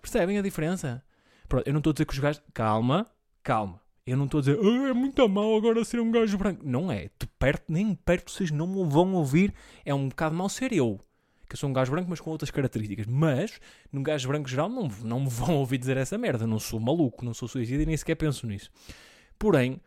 [0.00, 1.02] Percebem a diferença?
[1.48, 2.40] Pronto, eu não estou a dizer que os gajos.
[2.54, 3.04] Calma,
[3.42, 3.80] calma.
[4.06, 6.62] Eu não estou a dizer, ah, é muito mal agora ser um gajo branco.
[6.64, 7.10] Não é.
[7.18, 9.52] De perto, nem perto, vocês não me vão ouvir.
[9.84, 11.00] É um bocado mau ser eu.
[11.48, 13.06] Que eu sou um gajo branco, mas com outras características.
[13.06, 13.60] Mas,
[13.92, 16.46] num gajo branco geral, não, não me vão ouvir dizer essa merda.
[16.46, 18.70] Não sou maluco, não sou suicida e nem sequer penso nisso.
[19.36, 19.80] Porém,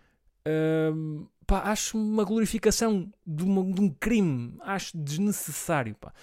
[0.48, 4.56] hum, pá, acho uma glorificação de, uma, de, um crime.
[4.62, 6.14] Acho desnecessário, pá.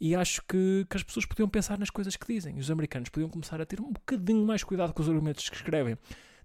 [0.00, 2.58] E acho que, que as pessoas podiam pensar nas coisas que dizem.
[2.58, 5.96] Os americanos podiam começar a ter um bocadinho mais cuidado com os argumentos que escrevem.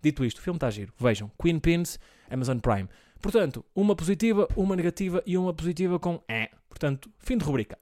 [0.02, 0.94] Dito isto, o filme está giro.
[0.98, 2.88] Vejam, Queen Pins, Amazon Prime.
[3.20, 6.52] Portanto, uma positiva, uma negativa e uma positiva com é.
[6.70, 7.80] Portanto, fim de rubrica.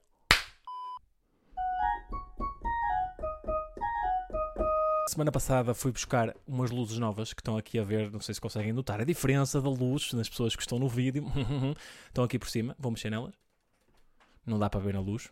[5.08, 8.42] Semana passada fui buscar umas luzes novas que estão aqui a ver, não sei se
[8.42, 11.26] conseguem notar a diferença da luz nas pessoas que estão no vídeo.
[12.08, 13.34] estão aqui por cima, vou mexer nelas.
[14.46, 15.30] Não dá para ver a luz,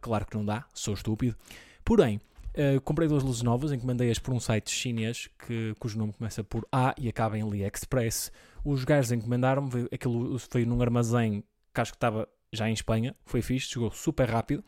[0.00, 1.36] claro que não dá, sou estúpido.
[1.84, 2.20] Porém,
[2.58, 6.66] Uh, comprei duas luzes novas, encomendei-as por um site chinês que, cujo nome começa por
[6.72, 8.32] A e acaba em AliExpress.
[8.64, 13.42] Os gajos encomendaram, aquilo foi num armazém que acho que estava já em Espanha, foi
[13.42, 14.64] fixe, chegou super rápido.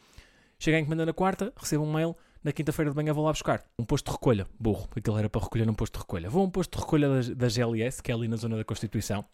[0.57, 3.65] Cheguei a encomendar na quarta, recebo um mail, na quinta-feira de manhã vou lá buscar.
[3.79, 6.31] Um posto de recolha, burro, aquilo era para recolher num posto de recolha.
[6.31, 8.65] Vou a um posto de recolha da, da GLS, que é ali na zona da
[8.65, 9.25] Constituição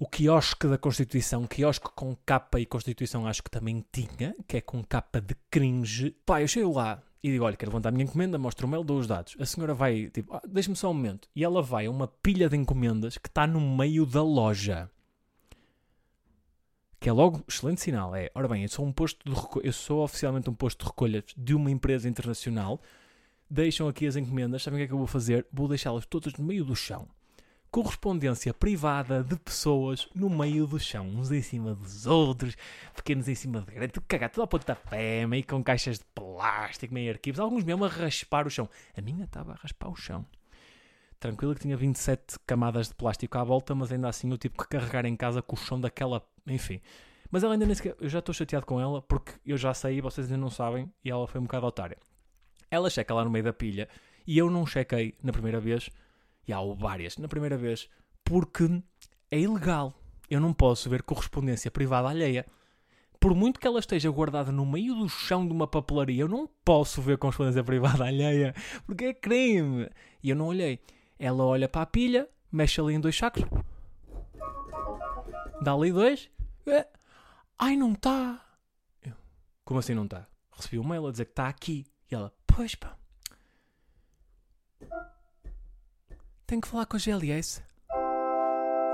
[0.00, 4.60] o quiosque da Constituição, quiosque com capa e Constituição acho que também tinha, que é
[4.62, 6.16] com capa de cringe.
[6.24, 8.82] Pá, eu chego lá e digo, olha, quero levantar a minha encomenda, mostro o mail,
[8.82, 9.36] dou os dados.
[9.38, 11.28] A senhora vai, tipo, ah, deixa-me só um momento.
[11.36, 14.90] E ela vai a uma pilha de encomendas que está no meio da loja.
[17.00, 18.14] Que é logo excelente sinal.
[18.14, 21.24] É, ora bem, eu sou um posto de eu sou oficialmente um posto de recolha
[21.36, 22.80] de uma empresa internacional.
[23.48, 25.46] Deixam aqui as encomendas, sabem o que é que eu vou fazer?
[25.52, 27.08] Vou deixá-las todas no meio do chão
[27.70, 32.56] correspondência privada de pessoas no meio do chão, uns em cima dos outros,
[32.96, 36.92] pequenos em cima de grande, tudo cagado, tudo ao pontapé, meio com caixas de plástico,
[36.92, 38.68] meio arquivos, alguns mesmo a raspar o chão.
[38.96, 40.26] A minha estava a raspar o chão.
[41.20, 44.66] Tranquilo que tinha 27 camadas de plástico à volta, mas ainda assim eu tive que
[44.66, 46.26] carregar em casa com o chão daquela.
[46.46, 46.80] Enfim.
[47.30, 47.94] Mas ela ainda nem sequer.
[48.00, 51.10] Eu já estou chateado com ela porque eu já saí vocês ainda não sabem e
[51.10, 51.98] ela foi um bocado otária.
[52.70, 53.86] Ela checa lá no meio da pilha
[54.26, 55.90] e eu não chequei na primeira vez
[56.48, 57.86] e há várias na primeira vez,
[58.24, 58.82] porque
[59.30, 59.94] é ilegal.
[60.28, 62.46] Eu não posso ver correspondência privada alheia.
[63.20, 66.48] Por muito que ela esteja guardada no meio do chão de uma papelaria, eu não
[66.64, 68.54] posso ver correspondência privada alheia,
[68.86, 69.86] porque é crime.
[70.22, 70.80] E eu não olhei.
[71.20, 73.44] Ela olha para a pilha, mexe ali em dois sacos,
[75.62, 76.30] dá ali dois.
[76.66, 76.86] É.
[77.58, 78.42] Ai, não está.
[79.64, 80.26] Como assim não está?
[80.50, 81.86] Recebi um mail a dizer que está aqui.
[82.10, 82.96] E ela, pois pá.
[86.50, 87.62] tenho que falar com a GLS.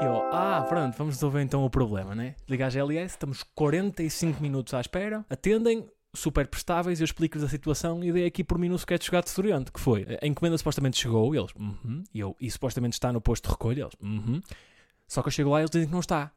[0.02, 2.36] E eu, ah, pronto, vamos resolver então o problema, né?
[2.46, 8.02] Liga à GLS, estamos 45 minutos à espera, atendem, super prestáveis, eu explico-lhes a situação
[8.02, 11.34] e dei aqui por mim no sketch de estudiante, que foi, a encomenda supostamente chegou,
[11.34, 14.40] e eles, uhum, -huh, e eu, e supostamente está no posto de recolha, eles, uhum,
[14.40, 14.42] -huh.
[15.06, 16.32] só que eu chego lá e eles dizem que não está.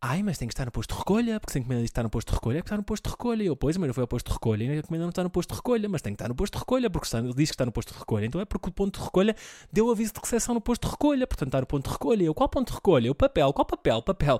[0.00, 1.92] Ai, mas tem que estar no posto de recolha, porque se a encomenda diz que
[1.92, 3.42] está no posto de recolha, é que está no posto de recolha.
[3.42, 5.24] E eu, pois, mas eu fui ao posto de recolha e a encomenda não está
[5.24, 7.34] no posto de recolha, mas tem que estar no posto de recolha, porque está, diz
[7.34, 8.26] que está no posto de recolha.
[8.26, 9.34] Então é porque o ponto de recolha
[9.72, 12.22] deu aviso de recepção no posto de recolha, portanto está no ponto de recolha.
[12.24, 13.10] Eu, qual ponto de recolha?
[13.10, 14.02] O papel, qual papel?
[14.02, 14.38] Papel.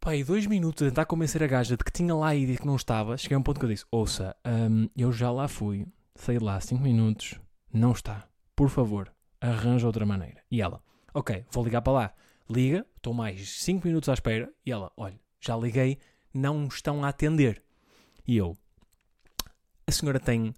[0.00, 2.56] Pá, e dois minutos a tentar convencer a gaja de que tinha lá e de
[2.56, 5.48] que não estava, cheguei a um ponto que eu disse: Ouça, hum, eu já lá
[5.48, 7.38] fui, saí lá cinco minutos,
[7.72, 8.26] não está.
[8.54, 10.42] Por favor, arranja outra maneira.
[10.50, 10.80] E ela:
[11.12, 12.14] Ok, vou ligar para lá
[12.50, 15.98] liga, estou mais 5 minutos à espera, e ela, olha, já liguei,
[16.32, 17.62] não estão a atender.
[18.26, 18.56] E eu,
[19.86, 20.54] a senhora tem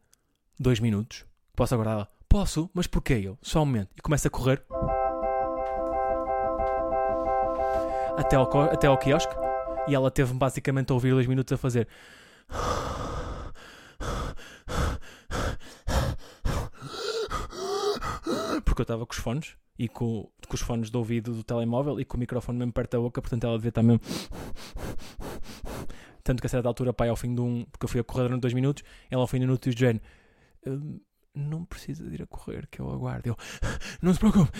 [0.58, 1.24] 2 minutos,
[1.54, 2.08] posso aguardar ela?
[2.28, 3.36] Posso, mas porquê eu?
[3.42, 3.90] Só um momento.
[3.96, 4.64] E começa a correr
[8.20, 9.34] até ao, até ao quiosque,
[9.88, 11.88] e ela teve basicamente a ouvir 2 minutos a fazer.
[18.64, 21.98] Porque eu estava com os fones e com, com os fones de ouvido do telemóvel
[21.98, 24.00] e com o microfone mesmo perto da boca, portanto ela devia estar mesmo.
[26.22, 27.64] Tanto que a certa altura, pai, ao fim de um.
[27.64, 29.78] Porque eu fui a correr durante dois minutos, ela ao fim de um minuto diz:
[29.78, 30.00] Jane,
[30.66, 31.00] "Hum,
[31.34, 33.28] não precisa de ir a correr, que eu aguardo.
[33.30, 33.36] Eu,
[34.02, 34.52] não se preocupe,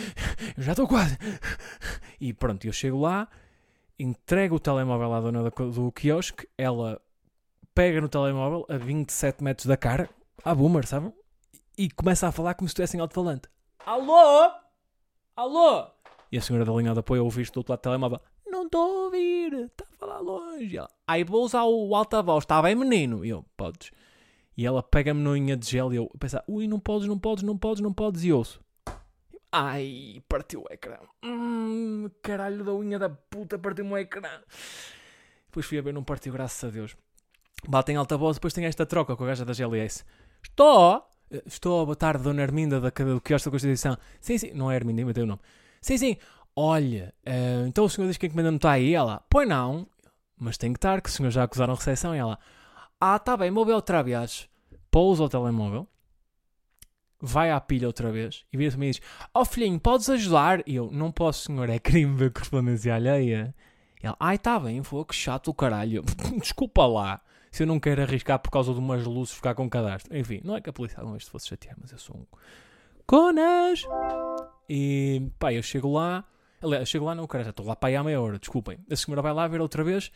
[0.57, 1.19] eu já estou quase.
[2.21, 3.29] E pronto, eu chego lá,
[4.03, 7.01] entrego o telemóvel à dona da co- do quiosque, ela
[7.75, 10.09] pega no telemóvel a 27 metros da cara,
[10.45, 11.13] à boomer, sabem?
[11.77, 13.49] E começa a falar como se estivesse em alto-falante.
[13.87, 14.51] Alô?
[15.37, 15.87] Alô?
[16.33, 18.21] E a senhora da linha de apoio a ouvir isto do outro lado do telemóvel.
[18.47, 20.77] Não estou a ouvir, está a falar longe.
[20.77, 23.25] Ela, Aí vou usar o alta-voz, está bem menino?
[23.25, 23.91] E eu, podes.
[24.57, 27.43] E ela pega-me na unha de gel e eu penso, ui, não podes, não podes,
[27.45, 28.25] não podes, não podes.
[28.25, 28.61] E ouço.
[29.53, 30.97] Ai, partiu o ecrã.
[31.25, 34.41] Hum, caralho da unha da puta, partiu-me o ecrã.
[35.47, 36.97] Depois fui a ver, não partiu, graças a Deus.
[37.69, 40.05] Bate em alta voz, depois tem esta troca com a gaja da GLS.
[40.43, 41.05] Estou!
[41.47, 43.97] Estou, boa tarde, Dona Arminda, da, do quiosque da Constituição.
[44.21, 45.41] Sim, sim, não é Arminda, inventei o nome.
[45.81, 46.17] Sim, sim,
[46.57, 48.95] olha, eh, então o senhor diz que a encomenda não está aí?
[48.95, 49.87] Ela, pois não,
[50.37, 52.15] mas tem que estar, que o senhor já acusaram recepção.
[52.15, 52.39] E ela,
[53.01, 54.49] ah, tá bem, vou ver outra vez.
[54.91, 55.87] Pousa o telemóvel,
[57.21, 59.01] vai à pilha outra vez e vira-se-me e diz:
[59.35, 60.63] Oh filhinho, podes ajudar?
[60.67, 63.55] E eu: Não posso, senhor, é crime ver correspondência alheia.
[64.03, 66.05] E ela: Ai, tá bem, foi que chato o caralho.
[66.41, 70.17] Desculpa lá, se eu não quero arriscar por causa de umas luzes ficar com cadastro.
[70.17, 72.27] Enfim, não é que a polícia alguma vez fosse chatear, mas eu sou um.
[73.07, 73.83] Conas!
[74.69, 76.25] E pá, eu chego lá.
[76.63, 78.79] Aliás, chego lá, não, cara, já estou lá para aí há meia hora, desculpem.
[78.91, 80.13] A senhora vai lá ver outra vez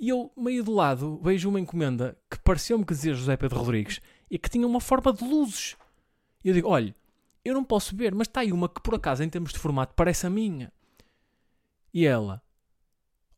[0.00, 4.00] e eu, meio de lado, vejo uma encomenda que pareceu-me que dizia José Pedro Rodrigues
[4.30, 5.76] e que tinha uma forma de luzes.
[6.44, 6.94] E eu digo: olha,
[7.44, 9.94] eu não posso ver, mas está aí uma que por acaso, em termos de formato,
[9.94, 10.72] parece a minha.
[11.92, 12.42] E ela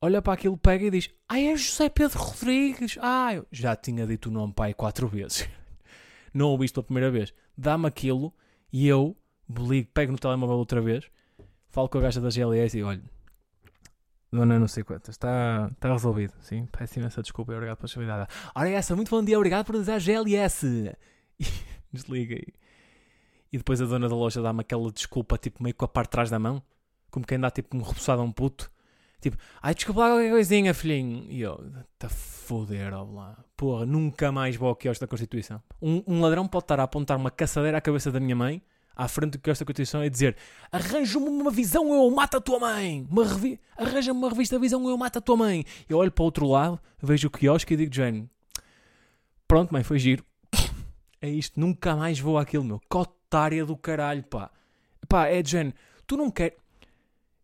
[0.01, 2.99] olha para aquilo, pega e diz: Ah, é José Pedro Rodrigues.
[3.01, 5.49] Ah, eu já tinha dito o nome pai quatro vezes.
[6.35, 7.33] Não ouvi isto pela primeira vez.
[7.57, 8.35] Dá-me aquilo
[8.73, 9.17] e eu
[9.49, 11.05] ligo, pego no telemóvel outra vez,
[11.69, 13.05] falo com a gaja da GLS e olho.
[14.33, 16.33] Dona não sei quantas, está, está resolvido.
[16.41, 18.31] Sim, peço imensa desculpa e obrigado pela disponibilidade.
[18.55, 20.97] Ora, essa, muito bom dia, obrigado por dizer GLS.
[21.95, 22.62] E desliga aí.
[23.53, 26.13] E depois a dona da loja dá-me aquela desculpa, tipo, meio com a parte de
[26.13, 26.63] trás da mão,
[27.11, 28.73] como quem dá tipo um repousado a um puto.
[29.21, 31.27] Tipo, ai, desculpa lá qualquer coisinha, filhinho.
[31.31, 31.63] E eu,
[31.99, 33.39] tá foder, ó lá.
[33.57, 35.63] Porra, nunca mais vou ao quiosque da Constituição.
[35.81, 38.61] Um, um ladrão pode estar a apontar uma caçadeira à cabeça da minha mãe,
[38.97, 40.37] à frente do quiosque da Constituição, e dizer:
[40.73, 43.07] Arranja-me uma visão ou eu mato a tua mãe.
[43.15, 45.65] Revi Arranja-me uma revista Visão ou eu mato a tua mãe.
[45.89, 48.29] Eu olho para o outro lado, vejo o quiosque e digo: Jane,
[49.47, 50.25] pronto, mãe, foi giro.
[51.23, 52.81] É isto, nunca mais vou àquilo, meu.
[52.89, 54.51] Cotária do caralho, pá.
[55.09, 56.57] Pá, é de género, tu não quer.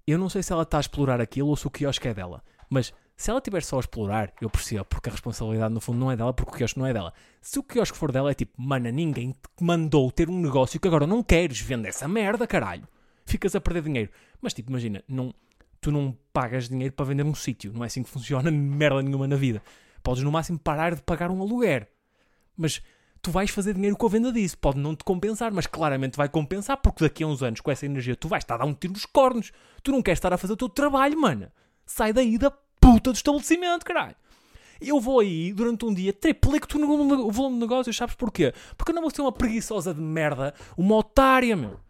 [0.05, 2.43] Eu não sei se ela está a explorar aquilo ou se o quiosque é dela.
[2.69, 6.11] Mas se ela estiver só a explorar, eu percebo, porque a responsabilidade no fundo não
[6.11, 7.13] é dela, porque o quiosque não é dela.
[7.41, 10.89] Se o quiosque for dela, é tipo, mana, ninguém te mandou ter um negócio que
[10.89, 11.61] agora não queres.
[11.61, 12.89] Vende essa merda, caralho.
[13.25, 14.11] Ficas a perder dinheiro.
[14.41, 15.33] Mas tipo, imagina, não,
[15.81, 17.73] tu não pagas dinheiro para vender um sítio.
[17.73, 19.63] Não é assim que funciona merda nenhuma na vida.
[20.03, 21.89] Podes no máximo parar de pagar um aluguer.
[22.57, 22.83] Mas
[23.23, 24.57] tu vais fazer dinheiro com a venda disso.
[24.59, 27.87] Pode não te compensar, mas claramente vai compensar, porque daqui a uns anos, com essa
[27.87, 29.53] energia, tu vais estar a dar um tiro nos cornos.
[29.83, 31.51] Tu não queres estar a fazer o teu trabalho, mano.
[31.87, 32.51] Sai daí da
[32.81, 34.17] puta do estabelecimento, caralho.
[34.81, 38.55] Eu vou aí durante um dia, triplico-te o volume o volume de negócios, sabes porquê?
[38.77, 41.81] Porque eu não vou ser uma preguiçosa de merda, uma otária, meu.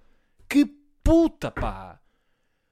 [0.49, 0.65] Que
[1.05, 2.01] puta, pá.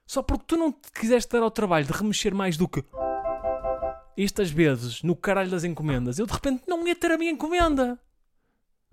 [0.07, 2.83] Só porque tu não te quiseste dar ao trabalho de remexer mais do que
[4.17, 7.99] estas vezes no caralho das encomendas, eu de repente não ia ter a minha encomenda.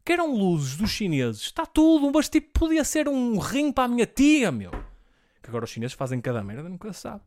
[0.04, 3.88] Que eram luzes dos chineses, está tudo, mas tipo, podia ser um rim para a
[3.88, 4.70] minha tia, meu.
[5.42, 7.22] Que agora os chineses fazem cada merda, nunca se sabe.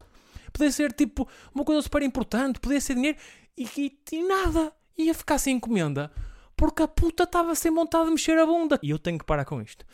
[0.53, 3.17] Podia ser tipo uma coisa super importante, podia ser dinheiro
[3.57, 4.71] e, e, e nada.
[4.97, 6.11] Ia ficar sem encomenda
[6.55, 8.79] porque a puta estava sem vontade de mexer a bunda.
[8.81, 9.85] E eu tenho que parar com isto.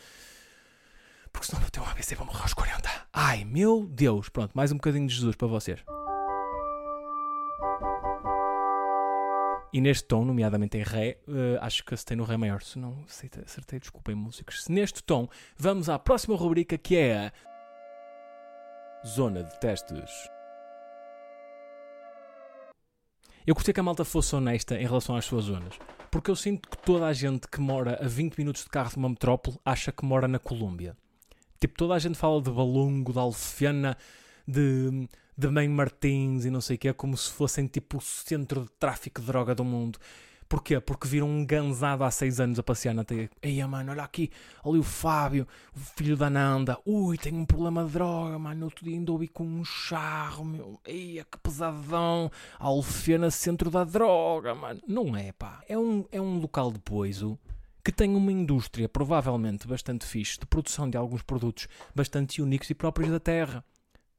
[1.31, 2.89] Porque senão eu tenho um ABC vou morrer aos 40.
[3.11, 4.29] Ai meu Deus.
[4.29, 5.79] Pronto, mais um bocadinho de Jesus para vocês.
[9.73, 12.62] E neste tom, nomeadamente em Ré, eh, acho que acertei no Ré maior.
[12.62, 14.67] Se não acertei, acertei desculpem músicos.
[14.67, 17.33] Neste tom, vamos à próxima rubrica que é a
[19.07, 20.29] Zona de Testes.
[23.47, 25.73] Eu gostei que a malta fosse honesta em relação às suas zonas.
[26.12, 28.97] Porque eu sinto que toda a gente que mora a 20 minutos de carro de
[28.97, 30.95] uma metrópole acha que mora na Colômbia.
[31.59, 33.97] Tipo, toda a gente fala de Balungo, de Alfena,
[34.47, 38.61] de, de Mãe Martins e não sei o quê, como se fossem tipo o centro
[38.61, 39.99] de tráfico de droga do mundo.
[40.47, 40.79] Porquê?
[40.79, 43.27] Porque viram um ganzado há seis anos a passear na teia.
[43.41, 44.29] Eia, mano, olha aqui,
[44.63, 46.77] ali o Fábio, o filho da Nanda.
[46.86, 48.65] Ui, tenho um problema de droga, mano.
[48.65, 50.79] Outro dia ainda ouvi com um charro, meu.
[50.86, 52.29] Eia, que pesadão.
[52.59, 54.79] Alfena, centro da droga, mano.
[54.88, 55.63] Não é, pá.
[55.67, 57.39] É um, é um local de poiso
[57.84, 62.75] que tem uma indústria provavelmente bastante fixe de produção de alguns produtos bastante únicos e
[62.75, 63.65] próprios da terra.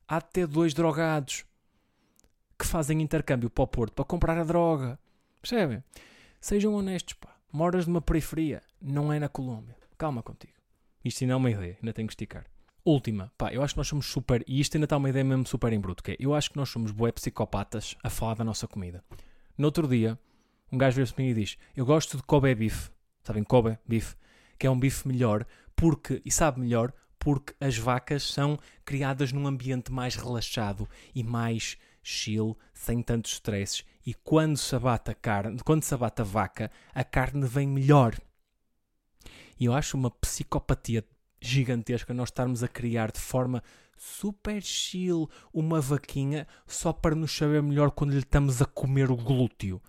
[0.06, 1.44] Há até dois drogados
[2.58, 4.98] que fazem intercâmbio para o Porto para comprar a droga.
[5.40, 5.82] Percebem?
[6.40, 7.34] Sejam honestos, pá.
[7.52, 9.76] Moras numa periferia, não é na Colômbia.
[9.96, 10.54] Calma contigo.
[11.04, 12.44] Isto ainda é uma ideia, ainda tenho que esticar.
[12.84, 15.46] Última, pá, eu acho que nós somos super, e isto ainda está uma ideia mesmo
[15.46, 18.44] super em bruto, que é, eu acho que nós somos bué psicopatas a falar da
[18.44, 19.02] nossa comida.
[19.56, 20.18] No outro dia,
[20.70, 22.90] um gajo veio-se mim e diz, eu gosto de Kobe beef,
[23.22, 24.14] sabem, Kobe beef,
[24.58, 26.92] que é um bife melhor, porque, e sabe melhor,
[27.24, 33.82] porque as vacas são criadas num ambiente mais relaxado e mais chill, sem tantos stresses,
[34.04, 38.14] e quando se abate a carne, quando se abate a vaca, a carne vem melhor.
[39.58, 41.02] E eu acho uma psicopatia
[41.40, 43.62] gigantesca nós estarmos a criar de forma
[43.96, 49.16] super chill uma vaquinha só para nos saber melhor quando lhe estamos a comer o
[49.16, 49.80] glúteo.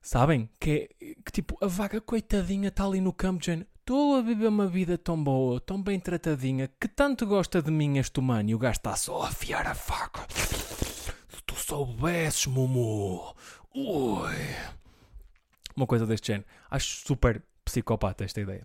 [0.00, 0.48] Sabem?
[0.58, 4.46] Que, é, que tipo, a vaca coitadinha está ali no campo dizendo estou a viver
[4.46, 8.54] uma vida tão boa, tão bem tratadinha, que tanto gosta de mim este humano e
[8.54, 10.24] o gajo está só a afiar a faca.
[10.32, 13.34] Se tu soubesses, Mumu.
[13.74, 14.36] Ui.
[15.74, 16.46] Uma coisa deste género.
[16.70, 18.64] Acho super psicopata esta ideia.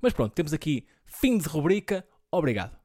[0.00, 2.06] Mas pronto, temos aqui fim de rubrica.
[2.30, 2.81] Obrigado.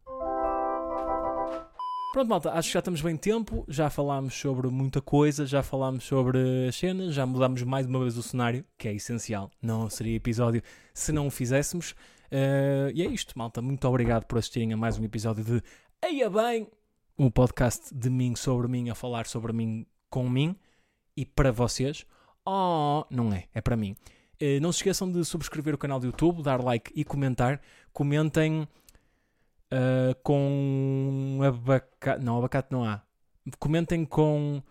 [2.14, 3.66] Pronto, malta, acho que já estamos bem tempo.
[3.68, 8.18] Já falámos sobre muita coisa, já falámos sobre as cenas, já mudámos mais uma vez
[8.18, 9.52] o cenário, que é essencial.
[9.62, 10.62] Não seria episódio
[10.94, 11.92] se não o fizéssemos.
[12.32, 13.62] Uh, e é isto, malta.
[13.62, 15.62] Muito obrigado por assistirem a mais um episódio de
[16.02, 16.68] Eia Bem,
[17.20, 20.56] um podcast de mim sobre mim, a falar sobre mim com mim
[21.16, 22.06] e para vocês.
[22.46, 23.96] Oh, não é, é para mim.
[24.42, 27.62] Uh, não se esqueçam de subscrever o canal do YouTube, dar like e comentar.
[27.92, 28.66] Comentem
[29.72, 32.24] uh, com abacate.
[32.24, 33.02] Não, abacate não há.
[33.60, 34.62] Comentem com.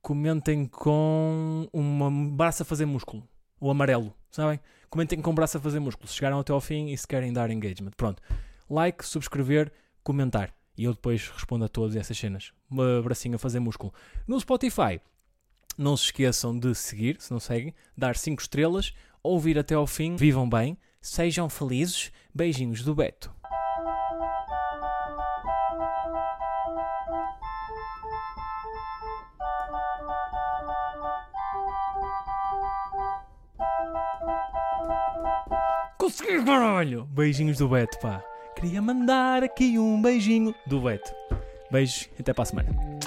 [0.00, 3.26] Comentem com uma braço a fazer músculo.
[3.60, 4.58] O amarelo, sabem?
[4.90, 6.08] Comentem com braço a fazer músculo.
[6.08, 7.92] Se chegaram até ao fim e se querem dar engagement.
[7.96, 8.20] Pronto.
[8.68, 10.52] Like, subscrever, comentar.
[10.76, 12.52] E eu depois respondo a todas essas cenas.
[12.68, 13.92] Uma bracinho a fazer músculo.
[14.26, 15.00] No Spotify,
[15.76, 18.92] não se esqueçam de seguir, se não seguem, dar 5 estrelas,
[19.22, 22.10] ouvir até ao fim, vivam bem, sejam felizes.
[22.34, 23.30] Beijinhos do Beto.
[35.98, 37.04] Consegui, caralho!
[37.04, 38.22] Beijinhos do Beto, pá.
[38.56, 41.12] Queria mandar aqui um beijinho do Beto.
[41.70, 43.01] Beijos, até para a semana.